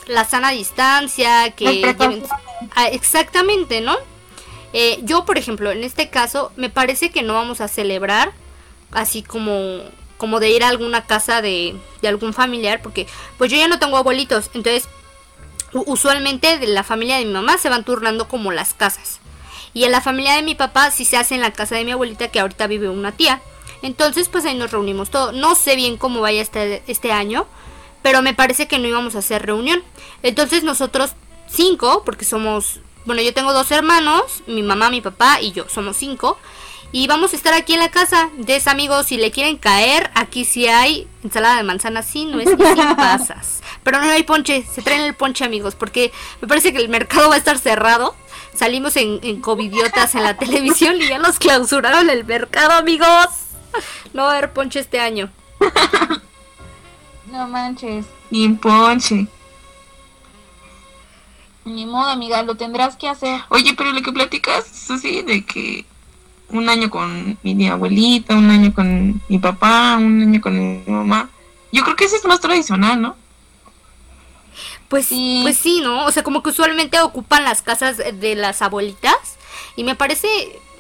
la 0.06 0.26
sana 0.26 0.52
distancia, 0.52 1.50
que 1.50 1.78
lleven... 1.78 2.22
ah, 2.76 2.90
exactamente, 2.90 3.82
¿no? 3.82 3.98
Eh, 4.74 5.00
yo, 5.02 5.26
por 5.26 5.40
ejemplo, 5.40 5.72
en 5.72 5.84
este 5.84 6.12
caso, 6.12 6.52
me 6.58 6.70
parece 6.70 7.10
que 7.10 7.24
no 7.24 7.34
vamos 7.34 7.60
a 7.60 7.68
celebrar 7.68 8.34
así 8.92 9.24
como 9.24 9.82
como 10.22 10.40
de 10.40 10.52
ir 10.52 10.64
a 10.64 10.68
alguna 10.68 11.08
casa 11.08 11.42
de, 11.42 11.76
de, 12.04 12.08
algún 12.08 12.32
familiar, 12.32 12.84
porque 12.84 13.08
pues 13.40 13.50
yo 13.50 13.58
ya 13.58 13.68
no 13.68 13.80
tengo 13.80 13.98
abuelitos, 13.98 14.52
entonces 14.54 14.88
usualmente 15.74 16.60
de 16.60 16.68
la 16.68 16.84
familia 16.84 17.18
de 17.18 17.26
mi 17.26 17.32
mamá 17.32 17.58
se 17.58 17.70
van 17.70 17.84
turnando 17.84 18.28
como 18.28 18.52
las 18.52 18.76
casas. 18.76 19.20
Y 19.74 19.84
en 19.86 19.92
la 19.92 20.00
familia 20.00 20.36
de 20.36 20.44
mi 20.44 20.54
papá 20.54 20.92
sí 20.92 21.06
se 21.06 21.18
hace 21.18 21.34
en 21.34 21.42
la 21.42 21.54
casa 21.54 21.76
de 21.76 21.86
mi 21.86 21.92
abuelita 21.92 22.28
que 22.28 22.40
ahorita 22.40 22.68
vive 22.68 22.88
una 22.88 23.14
tía. 23.14 23.42
Entonces 23.82 24.30
pues 24.30 24.46
ahí 24.46 24.56
nos 24.56 24.70
reunimos 24.70 25.10
todo. 25.10 25.32
No 25.32 25.56
sé 25.56 25.76
bien 25.76 25.98
cómo 25.98 26.22
vaya 26.22 26.44
este, 26.44 26.84
este 26.86 27.12
año, 27.12 27.48
pero 28.04 28.22
me 28.22 28.36
parece 28.36 28.68
que 28.68 28.78
no 28.78 28.88
íbamos 28.88 29.16
a 29.16 29.20
hacer 29.20 29.44
reunión. 29.44 29.82
Entonces 30.22 30.64
nosotros 30.64 31.14
cinco, 31.50 32.04
porque 32.06 32.26
somos, 32.26 32.80
bueno 33.06 33.24
yo 33.24 33.34
tengo 33.34 33.54
dos 33.54 33.72
hermanos, 33.72 34.44
mi 34.46 34.62
mamá, 34.62 34.92
mi 34.92 35.02
papá 35.02 35.42
y 35.42 35.52
yo, 35.52 35.68
somos 35.68 35.98
cinco. 35.98 36.38
Y 36.94 37.08
vamos 37.08 37.32
a 37.34 37.36
estar 37.38 37.54
aquí 37.54 37.74
en 37.74 37.80
la 37.80 37.90
casa. 37.90 38.30
De 38.38 38.62
amigos, 38.66 39.08
si 39.08 39.18
le 39.18 39.32
quieren 39.32 39.58
caer, 39.58 40.12
aquí 40.14 40.44
sí 40.44 40.68
hay 40.68 41.08
ensalada 41.24 41.58
de 41.58 41.64
manzana 41.64 42.04
sin 42.04 42.32
nueces 42.32 42.58
y 42.60 42.64
sin 42.64 42.96
pasas. 42.96 43.62
Pero 43.84 44.00
no 44.00 44.10
hay 44.10 44.24
ponche, 44.24 44.66
se 44.72 44.82
traen 44.82 45.02
el 45.02 45.16
ponche, 45.16 45.46
amigos, 45.46 45.76
porque 45.76 46.12
me 46.42 46.48
parece 46.48 46.74
que 46.74 46.80
el 46.80 46.90
mercado 46.90 47.30
va 47.30 47.36
a 47.36 47.38
estar 47.38 47.58
cerrado. 47.58 48.16
Salimos 48.54 48.98
en, 48.98 49.20
en 49.24 49.40
covidiotas 49.40 50.16
en 50.16 50.24
la 50.24 50.38
televisión 50.38 51.02
y 51.02 51.08
ya 51.08 51.18
nos 51.18 51.40
clausuraron 51.40 52.10
el 52.10 52.26
mercado, 52.26 52.74
amigos. 52.74 53.28
No 54.14 54.24
va 54.24 54.34
a 54.34 54.38
haber 54.38 54.52
ponche 54.52 54.80
este 54.80 55.00
año. 55.00 55.32
No 57.32 57.48
manches. 57.48 58.06
Ni 58.30 58.50
ponche. 58.50 59.26
Ni 61.64 61.86
modo, 61.86 62.10
amiga, 62.10 62.44
lo 62.44 62.56
tendrás 62.56 62.98
que 62.98 63.08
hacer. 63.08 63.40
Oye, 63.48 63.74
pero 63.78 63.94
lo 63.94 64.02
que 64.02 64.12
platicas, 64.12 64.68
Susi, 64.68 65.22
de 65.22 65.46
que 65.46 65.86
un 66.52 66.70
año 66.70 66.90
con 66.90 67.38
mi 67.44 67.68
abuelita, 67.68 68.36
un 68.36 68.50
año 68.50 68.74
con 68.74 69.22
mi 69.28 69.40
papá, 69.40 69.98
un 69.98 70.22
año 70.22 70.42
con 70.42 70.58
mi 70.58 70.84
mamá. 70.92 71.30
Yo 71.72 71.84
creo 71.84 71.96
que 71.96 72.06
eso 72.06 72.16
es 72.16 72.26
más 72.26 72.40
tradicional, 72.40 73.02
¿no? 73.02 73.16
Pues 74.90 75.06
sí. 75.06 75.40
pues 75.44 75.58
sí, 75.58 75.80
¿no? 75.82 76.06
O 76.06 76.12
sea, 76.12 76.24
como 76.24 76.44
que 76.44 76.50
usualmente 76.50 77.00
ocupan 77.00 77.46
las 77.46 77.62
casas 77.62 77.98
de 77.98 78.36
las 78.36 78.62
abuelitas 78.62 79.38
y 79.78 79.86
me 79.86 79.96
parece 79.96 80.28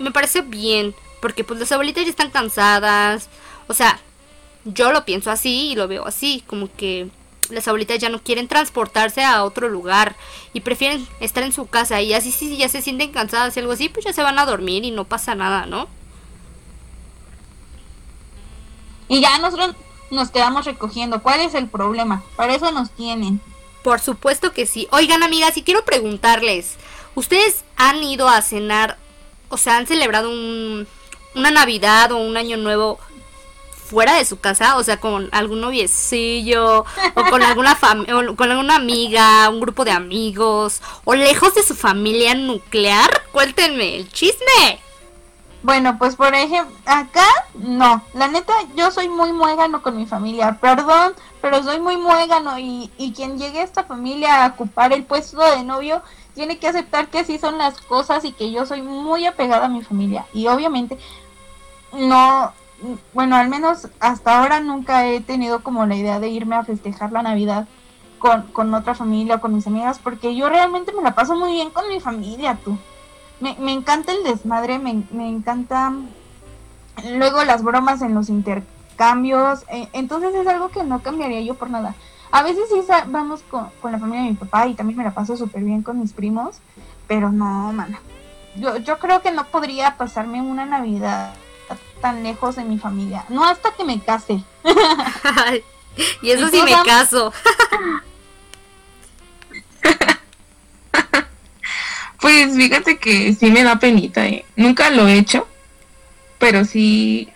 me 0.01 0.11
parece 0.11 0.41
bien, 0.41 0.93
porque 1.21 1.43
pues 1.43 1.59
las 1.59 1.71
abuelitas 1.71 2.03
ya 2.03 2.09
están 2.09 2.31
cansadas. 2.31 3.29
O 3.67 3.73
sea, 3.73 3.99
yo 4.65 4.91
lo 4.91 5.05
pienso 5.05 5.31
así 5.31 5.71
y 5.71 5.75
lo 5.75 5.87
veo 5.87 6.05
así, 6.05 6.43
como 6.47 6.69
que 6.75 7.07
las 7.49 7.67
abuelitas 7.67 7.99
ya 7.99 8.09
no 8.09 8.21
quieren 8.21 8.47
transportarse 8.47 9.23
a 9.23 9.43
otro 9.43 9.69
lugar 9.69 10.15
y 10.53 10.61
prefieren 10.61 11.07
estar 11.19 11.43
en 11.43 11.51
su 11.51 11.67
casa 11.67 12.01
y 12.01 12.13
así 12.13 12.31
si 12.31 12.55
ya 12.57 12.69
se 12.69 12.81
sienten 12.81 13.11
cansadas 13.11 13.55
y 13.55 13.59
algo 13.59 13.73
así, 13.73 13.89
pues 13.89 14.05
ya 14.05 14.13
se 14.13 14.23
van 14.23 14.39
a 14.39 14.45
dormir 14.45 14.85
y 14.85 14.91
no 14.91 15.05
pasa 15.05 15.35
nada, 15.35 15.65
¿no? 15.65 15.87
Y 19.07 19.19
ya 19.19 19.37
nosotros 19.39 19.75
nos 20.09 20.29
quedamos 20.29 20.65
recogiendo. 20.65 21.21
¿Cuál 21.21 21.41
es 21.41 21.53
el 21.53 21.67
problema? 21.67 22.23
Para 22.35 22.55
eso 22.55 22.71
nos 22.71 22.91
tienen. 22.91 23.41
Por 23.83 23.99
supuesto 23.99 24.53
que 24.53 24.65
sí. 24.65 24.87
Oigan, 24.91 25.23
amigas, 25.23 25.57
y 25.57 25.63
quiero 25.63 25.83
preguntarles, 25.83 26.75
¿ustedes 27.15 27.65
han 27.75 28.03
ido 28.03 28.29
a 28.29 28.41
cenar, 28.41 28.97
o 29.49 29.57
sea, 29.57 29.77
han 29.77 29.87
celebrado 29.87 30.29
un, 30.29 30.87
una 31.35 31.51
Navidad 31.51 32.11
o 32.11 32.17
un 32.17 32.37
Año 32.37 32.57
Nuevo 32.57 32.99
fuera 33.91 34.15
de 34.15 34.23
su 34.23 34.39
casa, 34.39 34.77
o 34.77 34.83
sea, 34.83 35.01
con 35.01 35.27
algún 35.33 35.59
noviecillo, 35.59 36.85
o 37.13 37.23
con 37.29 37.43
alguna 37.43 37.77
o 37.83 38.35
con 38.37 38.49
alguna 38.49 38.77
amiga, 38.77 39.49
un 39.49 39.59
grupo 39.59 39.83
de 39.83 39.91
amigos, 39.91 40.81
o 41.03 41.13
lejos 41.13 41.53
de 41.55 41.61
su 41.61 41.75
familia 41.75 42.33
nuclear, 42.33 43.09
cuéntenme 43.33 43.97
el 43.97 44.09
chisme. 44.09 44.79
Bueno, 45.61 45.97
pues 45.99 46.15
por 46.15 46.33
ejemplo, 46.33 46.73
acá 46.85 47.27
no, 47.53 48.01
la 48.13 48.29
neta 48.29 48.53
yo 48.77 48.91
soy 48.91 49.09
muy 49.09 49.33
muégano 49.33 49.83
con 49.83 49.97
mi 49.97 50.05
familia, 50.05 50.57
perdón, 50.59 51.13
pero 51.41 51.61
soy 51.61 51.79
muy 51.81 51.97
muégano 51.97 52.57
y, 52.57 52.89
y 52.97 53.11
quien 53.11 53.37
llegue 53.37 53.59
a 53.59 53.63
esta 53.63 53.83
familia 53.83 54.45
a 54.45 54.47
ocupar 54.47 54.93
el 54.93 55.03
puesto 55.03 55.41
de 55.41 55.63
novio 55.65 56.01
tiene 56.33 56.57
que 56.57 56.67
aceptar 56.69 57.09
que 57.09 57.19
así 57.19 57.37
son 57.37 57.57
las 57.57 57.79
cosas 57.81 58.23
y 58.23 58.31
que 58.31 58.51
yo 58.51 58.65
soy 58.65 58.81
muy 58.81 59.25
apegada 59.25 59.65
a 59.65 59.69
mi 59.69 59.83
familia 59.83 60.25
y 60.33 60.47
obviamente 60.47 60.97
no 61.91 62.53
bueno, 63.13 63.35
al 63.35 63.49
menos 63.49 63.87
hasta 63.99 64.39
ahora 64.39 64.59
nunca 64.59 65.07
he 65.07 65.21
tenido 65.21 65.61
como 65.63 65.85
la 65.85 65.95
idea 65.95 66.19
de 66.19 66.29
irme 66.29 66.55
a 66.55 66.63
festejar 66.63 67.11
la 67.11 67.21
Navidad 67.21 67.67
con, 68.19 68.43
con 68.53 68.73
otra 68.73 68.95
familia 68.95 69.35
o 69.35 69.41
con 69.41 69.53
mis 69.53 69.67
amigas, 69.67 69.99
porque 69.99 70.35
yo 70.35 70.49
realmente 70.49 70.93
me 70.93 71.01
la 71.01 71.15
paso 71.15 71.35
muy 71.35 71.53
bien 71.53 71.71
con 71.71 71.87
mi 71.87 71.99
familia, 71.99 72.57
tú. 72.63 72.77
Me, 73.39 73.55
me 73.59 73.73
encanta 73.73 74.11
el 74.11 74.23
desmadre, 74.23 74.79
me, 74.79 75.03
me 75.11 75.27
encanta 75.27 75.93
luego 77.15 77.43
las 77.43 77.63
bromas 77.63 78.01
en 78.01 78.13
los 78.13 78.29
intercambios, 78.29 79.63
eh, 79.69 79.89
entonces 79.93 80.33
es 80.35 80.47
algo 80.47 80.69
que 80.69 80.83
no 80.83 81.01
cambiaría 81.01 81.41
yo 81.41 81.55
por 81.55 81.69
nada. 81.69 81.95
A 82.31 82.43
veces 82.43 82.63
sí 82.69 82.79
vamos 83.07 83.43
con, 83.49 83.67
con 83.81 83.91
la 83.91 83.99
familia 83.99 84.23
de 84.23 84.29
mi 84.29 84.35
papá 84.35 84.67
y 84.67 84.75
también 84.75 84.97
me 84.97 85.03
la 85.03 85.13
paso 85.13 85.35
súper 85.35 85.63
bien 85.63 85.81
con 85.81 85.99
mis 85.99 86.13
primos, 86.13 86.59
pero 87.07 87.31
no, 87.31 87.73
mana. 87.73 87.99
Yo, 88.55 88.77
yo 88.77 88.99
creo 88.99 89.21
que 89.21 89.31
no 89.31 89.45
podría 89.45 89.97
pasarme 89.97 90.41
una 90.41 90.65
Navidad 90.65 91.33
tan 92.01 92.23
lejos 92.23 92.55
de 92.55 92.65
mi 92.65 92.77
familia. 92.77 93.25
No 93.29 93.45
hasta 93.45 93.71
que 93.71 93.85
me 93.85 93.99
case. 94.01 94.43
y 96.21 96.29
eso 96.29 96.47
¿Y 96.47 96.51
sí 96.51 96.61
me 96.63 96.73
caso. 96.85 97.31
Pues 102.21 102.55
fíjate 102.55 102.97
que 102.97 103.33
sí 103.33 103.49
me 103.49 103.63
da 103.63 103.79
penita, 103.79 104.27
¿eh? 104.27 104.45
Nunca 104.55 104.91
lo 104.91 105.07
he 105.07 105.17
hecho, 105.17 105.47
pero 106.37 106.65
sí 106.65 107.29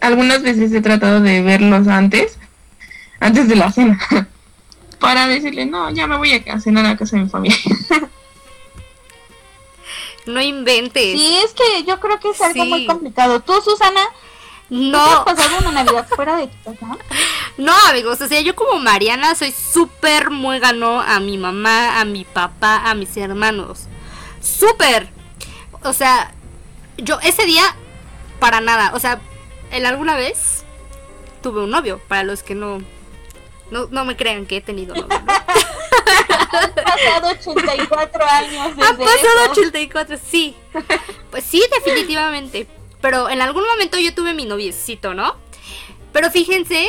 algunas 0.00 0.42
veces 0.42 0.72
he 0.72 0.80
tratado 0.80 1.20
de 1.20 1.42
verlos 1.42 1.88
antes, 1.88 2.38
antes 3.20 3.48
de 3.48 3.56
la 3.56 3.70
cena, 3.70 4.00
para 4.98 5.26
decirle, 5.26 5.66
no, 5.66 5.90
ya 5.90 6.06
me 6.06 6.16
voy 6.16 6.32
a 6.32 6.58
cenar 6.58 6.86
a 6.86 6.96
casa 6.96 7.16
de 7.16 7.24
mi 7.24 7.28
familia. 7.28 7.58
No 10.28 10.40
inventes. 10.42 11.02
Sí, 11.18 11.38
es 11.44 11.52
que 11.54 11.84
yo 11.84 11.98
creo 12.00 12.20
que 12.20 12.30
es 12.30 12.40
algo 12.40 12.62
Sí. 12.62 12.68
muy 12.68 12.86
complicado. 12.86 13.40
Tú, 13.40 13.54
Susana, 13.62 14.00
¿tú 14.68 14.74
No, 14.76 14.98
has 15.04 15.20
pasado 15.24 15.56
una 15.60 15.72
Navidad 15.82 16.06
fuera 16.14 16.36
de 16.36 16.48
tu 16.48 16.74
casa? 16.76 16.98
no, 17.56 17.72
amigos. 17.88 18.20
O 18.20 18.28
sea, 18.28 18.40
yo 18.42 18.54
como 18.54 18.78
Mariana 18.78 19.34
soy 19.34 19.52
súper 19.52 20.30
muégano 20.30 21.00
a 21.00 21.18
mi 21.20 21.38
mamá, 21.38 21.98
a 22.00 22.04
mi 22.04 22.24
papá, 22.24 22.82
a 22.88 22.94
mis 22.94 23.16
hermanos. 23.16 23.84
Súper. 24.40 25.08
O 25.82 25.92
sea, 25.92 26.32
yo 26.98 27.18
ese 27.22 27.44
día, 27.46 27.64
para 28.38 28.60
nada. 28.60 28.92
O 28.94 29.00
sea, 29.00 29.20
en 29.70 29.86
alguna 29.86 30.14
vez 30.16 30.64
tuve 31.42 31.62
un 31.62 31.70
novio. 31.70 32.00
Para 32.08 32.22
los 32.24 32.42
que 32.42 32.54
no, 32.54 32.78
no, 33.70 33.86
no 33.90 34.04
me 34.04 34.16
crean 34.16 34.44
que 34.46 34.58
he 34.58 34.60
tenido 34.60 34.94
novio. 34.94 35.08
¿no? 35.26 35.32
Han 36.52 36.72
pasado 36.74 37.28
84 37.30 38.24
años 38.24 38.76
desde 38.76 38.88
Han 38.88 38.96
pasado 38.96 39.42
eso. 39.44 39.50
84, 39.52 40.18
sí. 40.30 40.54
Pues 41.30 41.44
sí, 41.44 41.62
definitivamente. 41.84 42.66
Pero 43.00 43.28
en 43.28 43.42
algún 43.42 43.64
momento 43.66 43.98
yo 43.98 44.14
tuve 44.14 44.32
mi 44.34 44.44
noviecito, 44.46 45.14
¿no? 45.14 45.34
Pero 46.12 46.30
fíjense 46.30 46.88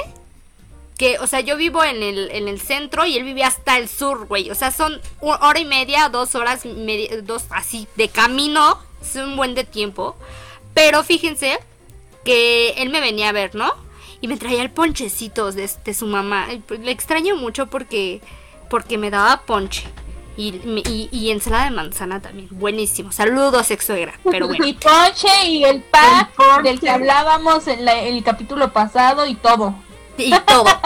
que, 0.98 1.20
o 1.20 1.28
sea, 1.28 1.42
yo 1.42 1.56
vivo 1.58 1.84
en 1.84 2.02
el, 2.02 2.32
en 2.32 2.48
el 2.48 2.60
centro 2.60 3.06
y 3.06 3.18
él 3.18 3.24
vive 3.24 3.44
hasta 3.44 3.78
el 3.78 3.88
sur, 3.90 4.28
güey. 4.28 4.50
O 4.50 4.56
sea, 4.56 4.72
son 4.72 5.00
u- 5.22 5.30
hora 5.32 5.60
y 5.60 5.66
media, 5.66 6.10
dos 6.10 6.36
horas, 6.36 6.66
media- 6.66 7.22
dos 7.22 7.44
así 7.52 7.88
de 7.96 8.08
camino. 8.10 8.80
Es 9.02 9.16
un 9.16 9.36
buen 9.36 9.56
de 9.56 9.64
tiempo. 9.66 10.16
Pero 10.74 11.04
fíjense 11.04 11.60
que 12.26 12.72
él 12.78 12.90
me 12.90 13.02
venía 13.02 13.30
a 13.30 13.34
ver, 13.34 13.56
¿no? 13.56 13.74
Y 14.22 14.28
me 14.28 14.38
traía 14.38 14.62
el 14.62 14.72
ponchecito 14.72 15.52
de, 15.52 15.70
de 15.86 15.94
su 15.94 16.06
mamá. 16.06 16.48
Pues, 16.68 16.80
Le 16.82 16.92
extraño 16.92 17.36
mucho 17.36 17.68
porque, 17.68 18.22
porque 18.70 18.98
me 18.98 19.10
daba 19.10 19.42
ponche. 19.42 19.88
Y, 20.38 20.54
me- 20.64 20.82
y, 20.86 21.10
y 21.12 21.32
ensalada 21.32 21.66
de 21.66 21.72
manzana 21.72 22.22
también. 22.22 22.48
Buenísimo. 22.52 23.12
Saludos, 23.12 23.70
ex 23.72 23.86
suegra. 23.86 24.14
Pero 24.32 24.48
bueno. 24.48 24.66
Y 24.66 24.74
ponche 24.74 25.28
y 25.48 25.66
el 25.66 25.82
pack 25.82 26.30
El 26.30 26.34
ponche. 26.36 26.70
del 26.70 26.80
que 26.80 26.90
hablábamos 26.90 27.68
en 27.68 27.84
la- 27.84 28.00
el 28.00 28.24
capítulo 28.24 28.72
pasado 28.72 29.26
y 29.26 29.36
todo. 29.36 29.76
Y 30.18 30.32
todo. 30.42 30.66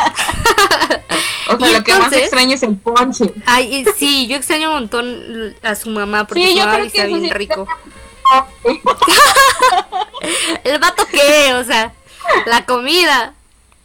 O 1.50 1.58
sea, 1.60 1.70
Y 1.70 1.74
lo 1.74 1.84
que 1.84 1.94
más 1.94 2.12
extraño 2.14 2.56
es 2.56 2.64
el 2.64 2.78
ponche. 2.78 3.32
Ay, 3.46 3.86
sí, 3.98 4.28
yo 4.28 4.38
extraño 4.38 4.70
un 4.70 4.76
montón 4.76 5.56
a 5.62 5.76
su 5.76 5.90
mamá 5.90 6.26
porque 6.26 6.48
Sí, 6.48 6.54
su 6.54 6.60
mamá 6.60 6.80
está 6.80 7.06
bien 7.06 7.22
sí- 7.22 7.30
rico. 7.32 7.68
El 10.64 10.80
vato 10.80 11.04
qué, 11.12 11.54
o 11.56 11.64
sea, 11.64 11.94
la 12.46 12.66
comida. 12.66 13.34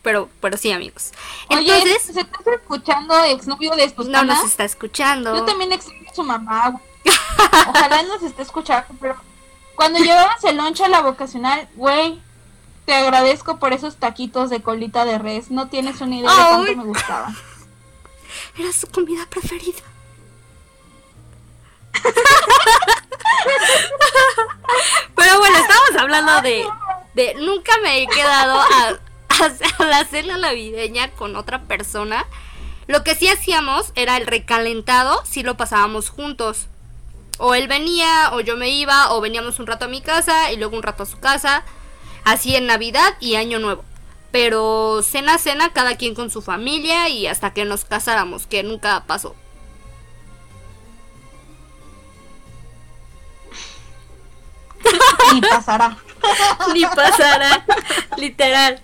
Pero, 0.08 0.30
pero 0.40 0.56
sí, 0.56 0.72
amigos. 0.72 1.12
Oye, 1.50 1.70
Entonces, 1.70 2.14
¿se 2.14 2.20
estás 2.22 2.46
escuchando 2.46 3.24
exnovio 3.24 3.76
de 3.76 3.92
no 4.06 4.24
nos 4.24 4.42
está 4.42 4.64
escuchando. 4.64 5.36
Yo 5.36 5.44
también 5.44 5.70
extraño 5.70 6.08
a 6.10 6.14
su 6.14 6.24
mamá. 6.24 6.80
Ojalá 7.68 8.02
nos 8.04 8.22
esté 8.22 8.40
escuchando, 8.40 8.86
pero 9.02 9.16
cuando 9.74 9.98
llevabas 9.98 10.42
el 10.44 10.56
lonche 10.56 10.82
a 10.82 10.88
la 10.88 11.02
vocacional, 11.02 11.68
güey, 11.74 12.22
te 12.86 12.94
agradezco 12.94 13.58
por 13.58 13.74
esos 13.74 13.96
taquitos 13.96 14.48
de 14.48 14.62
colita 14.62 15.04
de 15.04 15.18
res. 15.18 15.50
No 15.50 15.68
tienes 15.68 16.00
una 16.00 16.16
idea 16.16 16.30
de 16.30 16.36
cuánto 16.36 16.76
me 16.76 16.84
gustaba. 16.84 17.30
Era 18.56 18.72
su 18.72 18.86
comida 18.86 19.26
preferida. 19.28 19.82
Pero 25.14 25.38
bueno, 25.38 25.58
estamos 25.58 25.90
hablando 25.98 26.40
de, 26.40 26.66
de 27.12 27.34
nunca 27.34 27.72
me 27.82 28.04
he 28.04 28.06
quedado 28.06 28.58
a, 28.58 28.98
a 29.79 29.85
la 29.85 30.05
cena 30.05 30.37
navideña 30.37 31.11
con 31.12 31.37
otra 31.37 31.62
persona. 31.62 32.27
Lo 32.87 33.05
que 33.05 33.14
sí 33.14 33.29
hacíamos 33.29 33.92
era 33.94 34.16
el 34.16 34.27
recalentado, 34.27 35.22
si 35.24 35.42
lo 35.42 35.57
pasábamos 35.57 36.09
juntos. 36.09 36.66
O 37.38 37.55
él 37.55 37.68
venía, 37.68 38.31
o 38.33 38.40
yo 38.40 38.57
me 38.57 38.70
iba, 38.70 39.12
o 39.12 39.20
veníamos 39.20 39.61
un 39.61 39.66
rato 39.66 39.85
a 39.85 39.88
mi 39.88 40.01
casa 40.01 40.51
y 40.51 40.57
luego 40.57 40.77
un 40.77 40.83
rato 40.83 41.03
a 41.03 41.07
su 41.07 41.18
casa. 41.18 41.64
Así 42.24 42.57
en 42.57 42.66
Navidad 42.66 43.14
y 43.20 43.37
Año 43.37 43.59
Nuevo. 43.59 43.85
Pero 44.33 45.03
cena, 45.03 45.38
cena, 45.38 45.72
cada 45.72 45.96
quien 45.96 46.14
con 46.14 46.31
su 46.31 46.42
familia 46.42 47.09
y 47.09 47.27
hasta 47.27 47.53
que 47.53 47.64
nos 47.64 47.85
casáramos, 47.85 48.46
que 48.46 48.62
nunca 48.62 49.05
pasó. 49.07 49.35
Y 55.35 55.40
pasará. 55.42 55.96
Ni 56.74 56.85
pasará, 56.85 57.64
literal. 58.16 58.83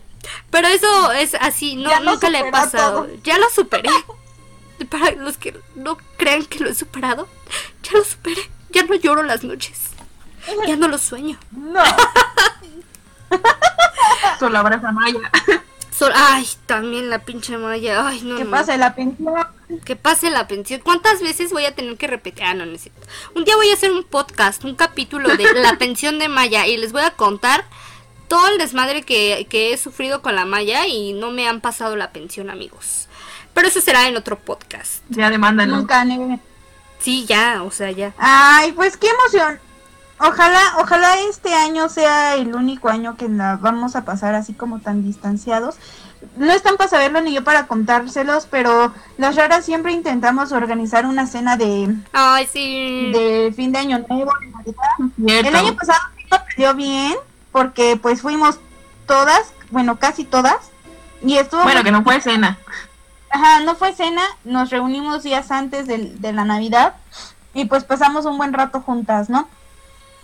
Pero 0.50 0.68
eso 0.68 1.12
es 1.12 1.34
así, 1.34 1.76
no, 1.76 1.90
Ya 1.90 2.00
nunca 2.00 2.28
le 2.30 2.40
he 2.40 2.50
pasado. 2.50 3.04
todo. 3.04 3.14
Ya 3.24 3.38
lo 3.38 3.48
superé. 3.50 3.90
Para 4.90 5.12
los 5.12 5.36
que 5.38 5.58
no 5.76 5.96
crean 6.16 6.44
que 6.44 6.58
lo 6.58 6.68
he 6.70 6.74
superado, 6.74 7.28
ya 7.82 7.92
lo 7.98 8.04
superé. 8.04 8.50
Ya 8.70 8.82
no 8.82 8.94
lloro 8.96 9.22
las 9.22 9.44
noches. 9.44 9.80
Ya 10.66 10.76
no 10.76 10.88
lo 10.88 10.98
sueño. 10.98 11.38
No. 11.52 11.80
Solo 14.38 14.58
abraza 14.58 14.92
Maya. 14.92 15.20
Sol- 15.90 16.12
ay, 16.14 16.46
también 16.66 17.08
la 17.08 17.20
pinche 17.20 17.56
Maya. 17.56 18.06
Ay, 18.06 18.22
no. 18.22 18.36
¿Qué 18.36 18.44
no. 18.44 18.50
pasa? 18.50 18.76
La 18.76 18.94
pensión. 18.94 19.32
Que 19.84 19.96
pase 19.96 20.30
la 20.30 20.46
pensión. 20.48 20.80
¿Cuántas 20.82 21.20
veces 21.20 21.50
voy 21.52 21.64
a 21.66 21.74
tener 21.74 21.96
que 21.96 22.06
repetir? 22.08 22.44
Ah, 22.44 22.54
no, 22.54 22.66
no 22.66 22.72
es 22.72 22.82
cierto. 22.82 23.06
Un 23.34 23.44
día 23.44 23.54
voy 23.56 23.70
a 23.70 23.74
hacer 23.74 23.92
un 23.92 24.02
podcast, 24.04 24.64
un 24.64 24.74
capítulo 24.74 25.36
de 25.36 25.54
la 25.54 25.74
pensión 25.78 26.18
de 26.18 26.28
Maya 26.28 26.66
y 26.66 26.76
les 26.76 26.92
voy 26.92 27.02
a 27.02 27.12
contar 27.12 27.64
todo 28.28 28.48
el 28.48 28.58
desmadre 28.58 29.02
que, 29.02 29.46
que 29.50 29.72
he 29.72 29.78
sufrido 29.78 30.22
con 30.22 30.34
la 30.34 30.44
Maya 30.44 30.86
y 30.86 31.12
no 31.12 31.30
me 31.30 31.48
han 31.48 31.60
pasado 31.60 31.96
la 31.96 32.10
pensión, 32.10 32.50
amigos. 32.50 33.08
Pero 33.52 33.68
eso 33.68 33.80
será 33.80 34.08
en 34.08 34.16
otro 34.16 34.38
podcast. 34.38 35.02
Ya 35.08 35.30
demándalo. 35.30 35.76
Nunca. 35.76 36.04
Sí, 36.98 37.24
ya, 37.26 37.62
o 37.62 37.70
sea, 37.70 37.90
ya. 37.90 38.12
Ay, 38.18 38.72
pues 38.72 38.96
qué 38.96 39.08
emoción. 39.08 39.60
Ojalá, 40.18 40.60
ojalá 40.78 41.18
este 41.28 41.52
año 41.52 41.88
sea 41.88 42.34
el 42.36 42.54
único 42.54 42.88
año 42.88 43.16
que 43.16 43.28
la 43.28 43.56
vamos 43.56 43.96
a 43.96 44.04
pasar 44.04 44.34
así 44.34 44.54
como 44.54 44.80
tan 44.80 45.04
distanciados. 45.04 45.76
No 46.36 46.52
están 46.52 46.76
para 46.76 46.88
saberlo 46.88 47.20
ni 47.20 47.34
yo 47.34 47.44
para 47.44 47.66
contárselos, 47.66 48.46
pero 48.50 48.94
las 49.18 49.36
raras 49.36 49.66
siempre 49.66 49.92
intentamos 49.92 50.52
organizar 50.52 51.04
una 51.04 51.26
cena 51.26 51.56
de, 51.56 51.94
Ay, 52.12 52.48
sí. 52.50 53.10
de 53.12 53.52
fin 53.54 53.72
de 53.72 53.78
año 53.80 54.04
nuevo. 54.08 54.32
El 55.26 55.54
año 55.54 55.76
pasado 55.76 55.98
sí 56.16 56.24
nos 56.30 56.40
salió 56.48 56.74
bien, 56.74 57.14
porque 57.54 57.96
pues 57.96 58.20
fuimos 58.20 58.58
todas, 59.06 59.52
bueno, 59.70 60.00
casi 60.00 60.24
todas. 60.24 60.56
Y 61.22 61.36
estuvo 61.36 61.62
Bueno, 61.62 61.78
muy- 61.78 61.84
que 61.84 61.92
no 61.92 62.02
fue 62.02 62.20
cena. 62.20 62.58
Ajá, 63.30 63.60
no 63.60 63.76
fue 63.76 63.92
cena, 63.94 64.22
nos 64.42 64.70
reunimos 64.70 65.22
días 65.22 65.52
antes 65.52 65.86
del- 65.86 66.20
de, 66.20 66.32
la 66.32 66.44
Navidad 66.44 66.94
y 67.54 67.66
pues 67.66 67.84
pasamos 67.84 68.24
un 68.26 68.38
buen 68.38 68.52
rato 68.52 68.80
juntas, 68.80 69.30
¿no? 69.30 69.46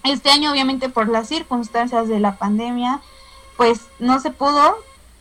Este 0.03 0.33
año 0.33 0.51
obviamente 0.51 0.89
por 0.89 1.09
las 1.09 1.29
circunstancias 1.29 2.09
de 2.09 2.19
la 2.19 2.35
pandemia, 2.35 2.99
pues 3.57 3.83
no 4.01 4.19
se 4.19 4.33
pudo, 4.33 4.79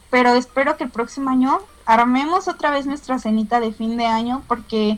pero 0.09 0.33
espero 0.33 0.77
que 0.77 0.85
el 0.85 0.89
próximo 0.89 1.29
año 1.29 1.59
armemos 1.85 2.47
otra 2.47 2.71
vez 2.71 2.87
nuestra 2.87 3.19
cenita 3.19 3.59
de 3.59 3.71
fin 3.71 3.97
de 3.97 4.07
año 4.07 4.41
porque 4.47 4.97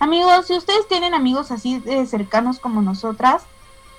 amigos, 0.00 0.48
si 0.48 0.56
ustedes 0.56 0.88
tienen 0.88 1.14
amigos 1.14 1.52
así 1.52 1.78
de 1.78 2.04
cercanos 2.06 2.58
como 2.58 2.82
nosotras, 2.82 3.44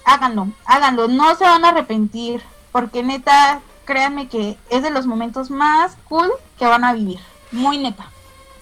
háganlo, 0.05 0.49
háganlo, 0.65 1.07
no 1.07 1.35
se 1.35 1.43
van 1.43 1.65
a 1.65 1.69
arrepentir, 1.69 2.41
porque 2.71 3.03
neta, 3.03 3.61
créanme 3.85 4.27
que 4.27 4.57
es 4.69 4.83
de 4.83 4.91
los 4.91 5.05
momentos 5.05 5.49
más 5.49 5.97
cool 6.07 6.31
que 6.57 6.65
van 6.65 6.83
a 6.83 6.93
vivir, 6.93 7.19
muy 7.51 7.77
neta. 7.77 8.09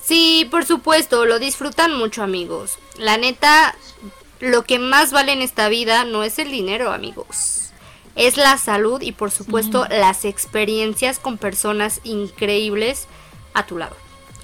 Sí, 0.01 0.47
por 0.49 0.65
supuesto, 0.65 1.25
lo 1.25 1.37
disfrutan 1.37 1.93
mucho, 1.93 2.23
amigos. 2.23 2.79
La 2.97 3.17
neta, 3.17 3.75
lo 4.39 4.63
que 4.63 4.79
más 4.79 5.11
vale 5.11 5.33
en 5.33 5.41
esta 5.41 5.67
vida 5.67 6.05
no 6.05 6.23
es 6.23 6.39
el 6.39 6.49
dinero, 6.49 6.93
amigos. 6.93 7.71
Es 8.15 8.37
la 8.37 8.57
salud 8.57 9.01
y 9.01 9.11
por 9.11 9.31
supuesto 9.31 9.85
las 9.89 10.23
experiencias 10.23 11.19
con 11.19 11.37
personas 11.37 11.99
increíbles 12.03 13.07
a 13.53 13.65
tu 13.65 13.77
lado. 13.77 13.95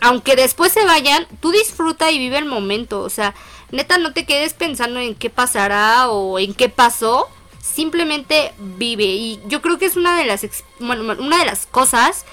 Aunque 0.01 0.35
después 0.35 0.73
se 0.73 0.83
vayan, 0.83 1.25
tú 1.39 1.51
disfruta 1.51 2.11
y 2.11 2.19
vive 2.19 2.37
el 2.37 2.45
momento. 2.45 2.99
O 2.99 3.09
sea, 3.09 3.33
neta, 3.73 3.97
no 3.97 4.13
te 4.13 4.25
quedes 4.25 4.53
pensando 4.53 4.99
en 4.99 5.15
qué 5.15 5.29
pasará 5.29 6.09
o 6.09 6.39
en 6.39 6.53
qué 6.53 6.69
pasó. 6.69 7.27
simplemente 7.61 8.53
vive. 8.59 9.05
Y 9.05 9.39
yo 9.47 9.61
creo 9.61 9.77
que 9.77 9.85
es 9.85 9.95
una 9.95 10.17
de 10.17 10.25
las, 10.25 10.45
una 10.79 11.39
de 11.39 11.45
las 11.45 11.65
cosas 11.65 12.25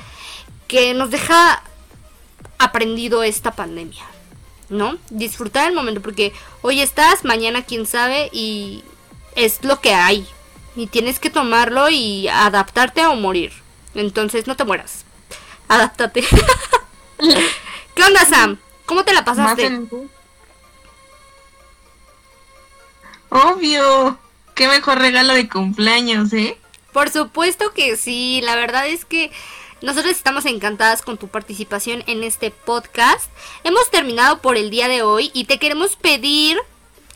que 0.67 0.93
nos 0.93 1.11
deja 1.11 1.63
aprendido 2.59 3.23
esta 3.23 3.53
pandemia. 3.53 4.05
¿No? 4.69 4.99
Disfrutar 5.09 5.69
el 5.69 5.75
momento, 5.75 6.01
porque 6.01 6.33
hoy 6.63 6.81
estás, 6.81 7.25
mañana 7.25 7.65
quién 7.65 7.87
sabe, 7.87 8.29
y 8.33 8.85
es 9.35 9.65
lo 9.65 9.81
que 9.81 9.95
hay. 9.95 10.27
Y 10.77 10.87
tienes 10.87 11.19
que 11.19 11.31
tomarlo 11.31 11.91
y 11.91 12.29
adaptarte 12.29 13.05
o 13.07 13.17
morir. 13.17 13.53
Entonces 13.95 14.47
no 14.47 14.57
te 14.57 14.65
mueras. 14.65 15.05
Adáptate. 15.69 16.23
¿Qué 17.95 18.03
onda, 18.05 18.25
Sam? 18.25 18.59
¿Cómo 18.87 19.05
te 19.05 19.13
la 19.13 19.25
pasaste? 19.25 19.87
Obvio. 23.31 24.19
Qué 24.55 24.69
mejor 24.69 24.99
regalo 24.99 25.33
de 25.33 25.49
cumpleaños, 25.49 26.33
¿eh? 26.33 26.59
Por 26.93 27.09
supuesto 27.09 27.73
que 27.73 27.97
sí. 27.97 28.41
La 28.43 28.57
verdad 28.57 28.87
es 28.87 29.05
que 29.05 29.31
nosotros 29.81 30.13
estamos 30.13 30.45
encantadas 30.45 31.01
con 31.01 31.17
tu 31.17 31.29
participación 31.29 32.03
en 32.07 32.23
este 32.25 32.51
podcast. 32.51 33.31
Hemos 33.65 33.91
terminado 33.91 34.41
por 34.43 34.57
el 34.57 34.71
día 34.71 34.89
de 34.89 35.03
hoy 35.03 35.31
y 35.33 35.45
te 35.45 35.59
queremos 35.59 35.97
pedir 35.97 36.59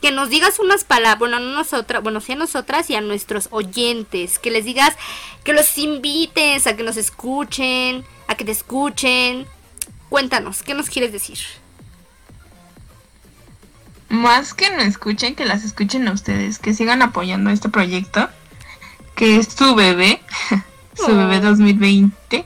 que 0.01 0.13
nos 0.13 0.29
digas 0.29 0.59
unas 0.59 0.85
palabras, 0.85 1.19
bueno, 1.19 1.41
no 1.41 1.55
nosotras, 1.55 2.03
bueno, 2.03 2.21
sí 2.21 2.33
a 2.33 2.37
nosotras 2.37 2.91
y 2.91 2.95
a 2.95 3.01
nuestros 3.01 3.49
oyentes, 3.51 4.39
que 4.39 4.51
les 4.51 4.65
digas, 4.65 4.97
que 5.45 5.55
los 5.55 5.79
invites 5.79 6.67
a 6.67 6.77
que 6.77 6.83
nos 6.83 6.97
escuchen, 6.97 8.05
a 8.29 8.35
que 8.35 8.45
te 8.45 8.53
escuchen. 8.53 9.47
Cuéntanos, 10.11 10.63
¿qué 10.63 10.75
nos 10.75 10.91
quieres 10.91 11.11
decir? 11.11 11.39
Más 14.15 14.55
que 14.55 14.71
no 14.71 14.83
escuchen, 14.83 15.35
que 15.35 15.45
las 15.45 15.65
escuchen 15.65 16.07
a 16.09 16.13
ustedes, 16.13 16.59
que 16.59 16.73
sigan 16.73 17.03
apoyando 17.03 17.51
este 17.51 17.69
proyecto, 17.69 18.29
que 19.15 19.37
es 19.37 19.49
su 19.53 19.75
bebé, 19.75 20.21
su 20.95 21.17
bebé 21.17 21.41
2020, 21.41 22.45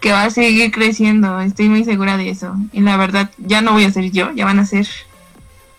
que 0.00 0.12
va 0.12 0.24
a 0.24 0.30
seguir 0.30 0.72
creciendo, 0.72 1.40
estoy 1.40 1.68
muy 1.68 1.84
segura 1.84 2.16
de 2.16 2.30
eso. 2.30 2.54
Y 2.72 2.80
la 2.80 2.96
verdad, 2.96 3.30
ya 3.38 3.60
no 3.60 3.72
voy 3.72 3.84
a 3.84 3.92
ser 3.92 4.10
yo, 4.10 4.32
ya 4.32 4.44
van 4.44 4.58
a 4.58 4.66
ser 4.66 4.88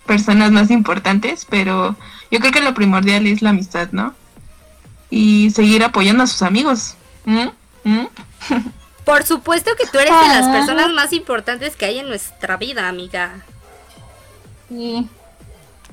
personas 0.06 0.52
más 0.52 0.72
importantes, 0.72 1.46
pero 1.50 1.96
yo 2.30 2.40
creo 2.40 2.52
que 2.52 2.62
lo 2.62 2.74
primordial 2.74 3.28
es 3.28 3.42
la 3.42 3.50
amistad, 3.50 3.90
¿no? 3.92 4.14
Y 5.10 5.52
seguir 5.52 5.84
apoyando 5.84 6.24
a 6.24 6.28
sus 6.28 6.42
amigos. 6.42 6.96
¿Mm? 7.26 7.48
¿Mm? 7.84 8.08
Por 9.06 9.24
supuesto 9.24 9.72
que 9.78 9.88
tú 9.88 10.00
eres 10.00 10.14
de 10.14 10.28
las 10.28 10.48
personas 10.48 10.92
más 10.94 11.12
importantes 11.12 11.76
que 11.76 11.86
hay 11.86 12.00
en 12.00 12.08
nuestra 12.08 12.58
vida, 12.58 12.88
amiga. 12.88 13.44
Sí. 14.72 15.10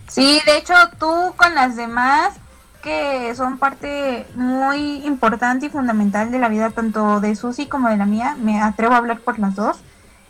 Sí, 0.06 0.40
de 0.46 0.56
hecho 0.56 0.74
tú 1.00 1.34
con 1.36 1.52
las 1.56 1.74
demás 1.74 2.34
que 2.80 3.34
son 3.34 3.58
parte 3.58 4.24
muy 4.36 5.04
importante 5.04 5.66
y 5.66 5.68
fundamental 5.68 6.30
de 6.30 6.38
la 6.38 6.48
vida 6.48 6.70
tanto 6.70 7.20
de 7.20 7.34
Susi 7.34 7.66
como 7.66 7.88
de 7.88 7.96
la 7.96 8.06
mía, 8.06 8.36
me 8.38 8.62
atrevo 8.62 8.94
a 8.94 8.98
hablar 8.98 9.18
por 9.18 9.40
las 9.40 9.56
dos. 9.56 9.78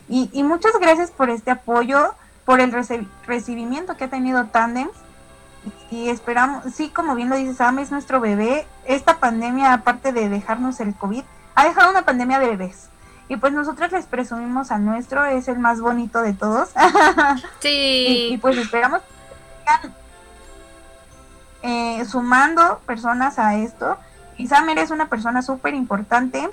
Y, 0.07 0.31
y 0.33 0.41
muchas 0.41 0.71
gracias 0.81 1.11
por 1.11 1.29
este 1.29 1.51
apoyo 1.51 2.15
por 2.43 2.59
el 2.59 2.73
recibimiento 3.27 3.95
que 3.95 4.05
ha 4.05 4.09
tenido 4.09 4.45
Tandems. 4.45 4.97
Y 5.91 6.09
esperamos, 6.09 6.63
sí, 6.73 6.89
como 6.89 7.13
bien 7.13 7.29
lo 7.29 7.35
dice 7.35 7.53
Sam, 7.53 7.77
es 7.77 7.91
nuestro 7.91 8.19
bebé. 8.19 8.65
Esta 8.85 9.19
pandemia, 9.19 9.73
aparte 9.73 10.11
de 10.11 10.27
dejarnos 10.27 10.79
el 10.79 10.95
COVID, 10.95 11.23
ha 11.53 11.65
dejado 11.65 11.91
una 11.91 12.01
pandemia 12.01 12.39
de 12.39 12.47
bebés. 12.47 12.89
Y 13.29 13.37
pues 13.37 13.53
nosotros 13.53 13.91
les 13.91 14.05
presumimos 14.07 14.71
a 14.71 14.79
nuestro, 14.79 15.23
es 15.23 15.47
el 15.47 15.59
más 15.59 15.79
bonito 15.79 16.21
de 16.21 16.33
todos. 16.33 16.69
Sí. 17.61 18.29
y, 18.31 18.37
pues 18.37 18.57
esperamos 18.57 19.01
eh, 21.61 22.03
sumando 22.05 22.79
personas 22.85 23.37
a 23.37 23.55
esto. 23.55 23.97
Y 24.37 24.47
Sam 24.47 24.69
eres 24.69 24.89
una 24.89 25.09
persona 25.09 25.41
súper 25.41 25.75
importante. 25.75 26.49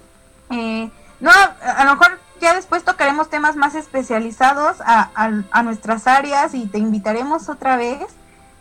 Eh, 0.51 0.91
no, 1.21 1.31
a 1.31 1.85
lo 1.85 1.93
mejor 1.93 2.19
ya 2.41 2.55
después 2.55 2.85
tocaremos 2.85 3.31
temas 3.31 3.57
más 3.57 3.75
especializados 3.75 4.77
a, 4.81 5.62
nuestras 5.62 6.07
áreas 6.07 6.55
y 6.55 6.67
te 6.67 6.79
invitaremos 6.79 7.49
otra 7.49 7.77
vez. 7.77 8.05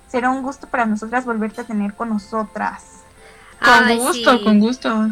Será 0.07 0.29
un 0.29 0.43
gusto 0.43 0.67
para 0.67 0.85
nosotras 0.85 1.25
volverte 1.25 1.61
a 1.61 1.63
tener 1.65 1.93
con 1.95 2.09
nosotras. 2.09 2.83
Con 3.59 3.97
gusto, 3.97 4.43
con 4.43 4.59
gusto. 4.59 5.09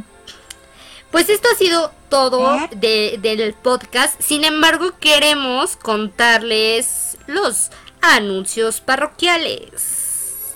Pues 1.14 1.30
esto 1.30 1.48
ha 1.54 1.56
sido 1.56 1.92
todo 2.10 2.56
¿Eh? 2.56 3.18
del 3.20 3.54
podcast. 3.54 4.20
Sin 4.20 4.44
embargo, 4.44 4.94
queremos 5.00 5.76
contarles 5.76 7.20
los 7.28 7.70
anuncios 8.02 8.82
parroquiales. 8.82 10.56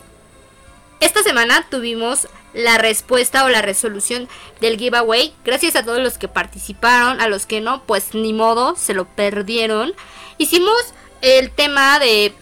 Esta 1.00 1.22
semana 1.22 1.68
tuvimos 1.70 2.28
la 2.56 2.80
respuesta 2.80 3.46
o 3.46 3.50
la 3.50 3.62
resolución 3.62 4.28
del 4.60 4.80
giveaway. 4.80 5.32
Gracias 5.46 5.76
a 5.76 5.86
todos 5.86 6.00
los 6.00 6.18
que 6.18 6.28
participaron, 6.28 7.22
a 7.22 7.28
los 7.28 7.46
que 7.46 7.62
no, 7.62 7.84
pues 7.84 8.16
ni 8.16 8.34
modo, 8.34 8.76
se 8.76 8.96
lo 8.96 9.06
perdieron. 9.06 9.94
Hicimos 10.40 10.96
el 11.22 11.52
tema 11.52 12.00
de 12.00 12.34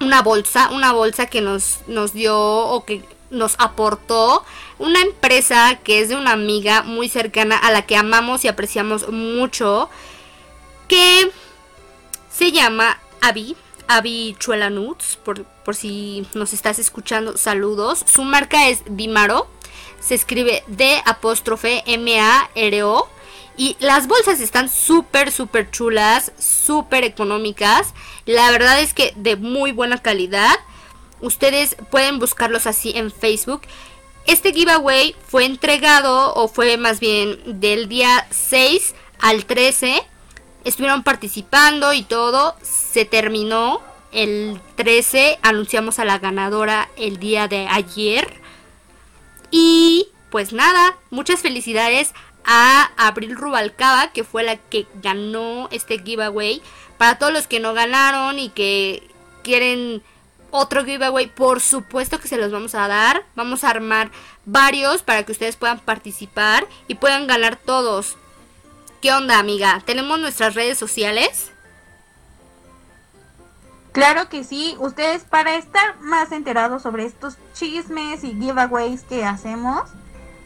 una 0.00 0.22
bolsa, 0.22 0.70
una 0.72 0.92
bolsa 0.92 1.26
que 1.26 1.40
nos, 1.40 1.82
nos 1.86 2.12
dio 2.12 2.36
o 2.36 2.84
que 2.84 3.04
nos 3.30 3.54
aportó 3.58 4.44
una 4.78 5.00
empresa 5.00 5.78
que 5.82 6.00
es 6.00 6.08
de 6.08 6.16
una 6.16 6.32
amiga 6.32 6.82
muy 6.82 7.08
cercana 7.08 7.56
a 7.56 7.70
la 7.70 7.82
que 7.82 7.96
amamos 7.96 8.44
y 8.44 8.48
apreciamos 8.48 9.08
mucho, 9.10 9.90
que 10.88 11.30
se 12.30 12.52
llama 12.52 12.98
Abby. 13.20 13.56
Abby 13.90 14.36
Chuela 14.38 14.68
Nuts, 14.68 15.18
por, 15.24 15.44
por 15.44 15.74
si 15.74 16.26
nos 16.34 16.52
estás 16.52 16.78
escuchando, 16.78 17.38
saludos. 17.38 18.04
Su 18.06 18.22
marca 18.22 18.68
es 18.68 18.82
Dimaro, 18.86 19.48
se 19.98 20.14
escribe 20.14 20.62
D 20.66 21.02
apóstrofe 21.06 21.82
M-A-R-O. 21.86 23.08
Y 23.56 23.76
las 23.80 24.06
bolsas 24.06 24.40
están 24.40 24.68
súper, 24.68 25.32
súper 25.32 25.70
chulas, 25.70 26.32
súper 26.38 27.02
económicas. 27.02 27.92
La 28.24 28.50
verdad 28.52 28.80
es 28.80 28.94
que 28.94 29.12
de 29.16 29.34
muy 29.34 29.72
buena 29.72 29.98
calidad. 29.98 30.54
Ustedes 31.20 31.76
pueden 31.90 32.20
buscarlos 32.20 32.68
así 32.68 32.92
en 32.94 33.10
Facebook. 33.10 33.62
Este 34.28 34.52
giveaway 34.52 35.16
fue 35.26 35.44
entregado, 35.44 36.32
o 36.34 36.46
fue 36.46 36.76
más 36.76 37.00
bien 37.00 37.40
del 37.60 37.88
día 37.88 38.28
6 38.30 38.94
al 39.18 39.44
13 39.44 40.06
estuvieron 40.68 41.02
participando 41.02 41.92
y 41.92 42.02
todo. 42.02 42.54
Se 42.62 43.04
terminó 43.04 43.80
el 44.12 44.60
13, 44.76 45.38
anunciamos 45.42 45.98
a 45.98 46.04
la 46.04 46.18
ganadora 46.18 46.88
el 46.96 47.18
día 47.18 47.48
de 47.48 47.66
ayer. 47.68 48.40
Y 49.50 50.08
pues 50.30 50.52
nada, 50.52 50.96
muchas 51.10 51.40
felicidades 51.40 52.12
a 52.44 52.90
Abril 52.96 53.36
Rubalcaba, 53.36 54.12
que 54.12 54.24
fue 54.24 54.42
la 54.42 54.56
que 54.56 54.86
ganó 55.02 55.68
este 55.72 55.98
giveaway. 55.98 56.62
Para 56.96 57.18
todos 57.18 57.32
los 57.32 57.46
que 57.46 57.60
no 57.60 57.74
ganaron 57.74 58.38
y 58.38 58.50
que 58.50 59.08
quieren 59.42 60.02
otro 60.50 60.84
giveaway, 60.84 61.26
por 61.28 61.60
supuesto 61.60 62.18
que 62.18 62.28
se 62.28 62.36
los 62.36 62.52
vamos 62.52 62.74
a 62.74 62.88
dar. 62.88 63.24
Vamos 63.34 63.64
a 63.64 63.70
armar 63.70 64.10
varios 64.44 65.02
para 65.02 65.22
que 65.22 65.32
ustedes 65.32 65.56
puedan 65.56 65.80
participar 65.80 66.66
y 66.86 66.94
puedan 66.94 67.26
ganar 67.26 67.56
todos. 67.56 68.16
¿Qué 69.00 69.12
onda, 69.12 69.38
amiga? 69.38 69.82
¿Tenemos 69.84 70.18
nuestras 70.18 70.54
redes 70.54 70.78
sociales? 70.78 71.52
Claro 73.92 74.28
que 74.28 74.44
sí, 74.44 74.76
ustedes 74.78 75.24
para 75.24 75.56
estar 75.56 75.98
más 76.00 76.32
enterados 76.32 76.82
sobre 76.82 77.04
estos 77.04 77.36
chismes 77.54 78.22
y 78.22 78.34
giveaways 78.34 79.02
que 79.02 79.24
hacemos, 79.24 79.90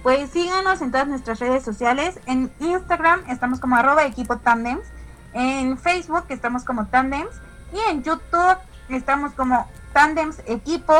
pues 0.03 0.31
síganos 0.31 0.81
en 0.81 0.91
todas 0.91 1.09
nuestras 1.09 1.39
redes 1.39 1.65
sociales. 1.65 2.19
En 2.27 2.53
Instagram 2.61 3.25
estamos 3.29 3.61
como 3.61 3.77
arroba 3.77 4.05
equipo 4.05 4.41
en 5.35 5.79
Facebook 5.79 6.25
estamos 6.29 6.65
como 6.65 6.87
tandems 6.87 7.35
y 7.73 7.91
en 7.91 8.03
YouTube 8.03 8.59
estamos 8.97 9.33
como 9.33 9.67
tandems 9.93 10.41
equipo 10.47 10.95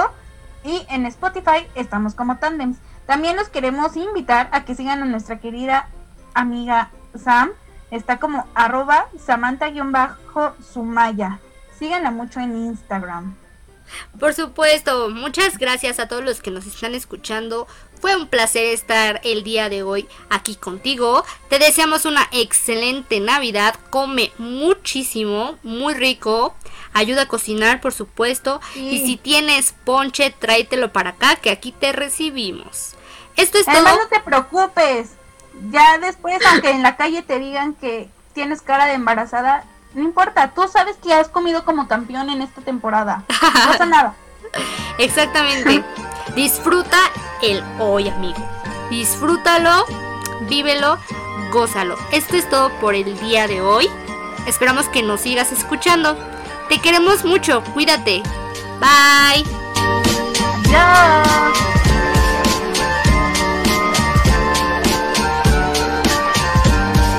y 0.65 0.85
en 0.91 1.07
Spotify 1.07 1.67
estamos 1.75 2.15
como 2.15 2.37
tandems. 2.39 2.77
También 3.07 3.37
los 3.37 3.49
queremos 3.49 3.97
invitar 3.97 4.49
a 4.53 4.65
que 4.65 4.75
sigan 4.75 5.03
a 5.03 5.07
nuestra 5.07 5.39
querida 5.39 5.89
amiga 6.35 6.91
Sam 7.15 7.51
está 7.91 8.19
como 8.19 8.47
arroba 8.55 9.07
Samantha-Sumaya. 9.19 11.39
Síganla 11.79 12.11
mucho 12.11 12.41
en 12.41 12.57
Instagram. 12.57 13.37
Por 14.19 14.35
supuesto, 14.35 15.11
muchas 15.11 15.59
gracias 15.59 15.99
a 15.99 16.09
todos 16.09 16.25
los 16.25 16.41
que 16.41 16.51
nos 16.51 16.67
están 16.67 16.95
escuchando. 16.95 17.67
Fue 18.01 18.17
un 18.17 18.27
placer 18.27 18.67
estar 18.67 19.21
el 19.23 19.45
día 19.45 19.69
de 19.69 19.83
hoy 19.83 20.09
aquí 20.29 20.57
contigo. 20.57 21.25
Te 21.49 21.59
deseamos 21.59 22.05
una 22.05 22.29
excelente 22.33 23.21
Navidad. 23.21 23.77
Come 23.91 24.33
muchísimo, 24.39 25.57
muy 25.63 25.95
rico. 25.95 26.55
Ayuda 26.93 27.23
a 27.23 27.29
cocinar, 27.29 27.81
por 27.81 27.93
supuesto. 27.93 28.61
Y 28.75 29.07
si 29.07 29.17
tienes 29.17 29.75
ponche, 29.85 30.35
tráetelo 30.37 30.93
para 30.93 31.11
acá, 31.11 31.37
que 31.37 31.51
aquí 31.51 31.73
te 31.73 31.93
recibimos. 31.93 32.95
Esto 33.37 33.59
es 33.59 33.69
Además, 33.69 33.97
no 33.97 34.09
te 34.09 34.21
preocupes 34.21 35.11
ya 35.71 35.99
después, 35.99 36.39
aunque 36.51 36.71
en 36.71 36.83
la 36.83 36.97
calle 36.97 37.23
te 37.23 37.39
digan 37.39 37.75
que 37.75 38.09
tienes 38.35 38.63
cara 38.63 38.87
de 38.87 38.95
embarazada, 38.95 39.65
no 39.95 40.03
importa, 40.03 40.53
tú 40.55 40.67
sabes 40.69 40.97
que 40.97 41.13
has 41.13 41.29
comido 41.29 41.65
como 41.65 41.89
campeón 41.89 42.31
en 42.31 42.43
esta 42.43 42.61
temporada. 42.61 43.25
No 43.29 43.73
pasa 43.73 43.87
nada. 43.87 44.15
Exactamente. 44.99 45.83
Disfruta 46.35 46.99
el 47.43 47.63
hoy, 47.79 48.09
amigo. 48.09 48.39
Disfrútalo, 48.91 49.85
vívelo, 50.49 50.99
gózalo. 51.51 51.97
Esto 52.11 52.37
es 52.37 52.49
todo 52.49 52.71
por 52.81 52.95
el 52.95 53.19
día 53.21 53.47
de 53.47 53.61
hoy. 53.61 53.89
Esperamos 54.47 54.89
que 54.89 55.03
nos 55.03 55.21
sigas 55.21 55.53
escuchando. 55.53 56.17
Te 56.69 56.79
queremos 56.79 57.25
mucho, 57.25 57.63
cuídate. 57.75 58.23
Bye. 58.81 59.45
Adiós. 60.75 61.82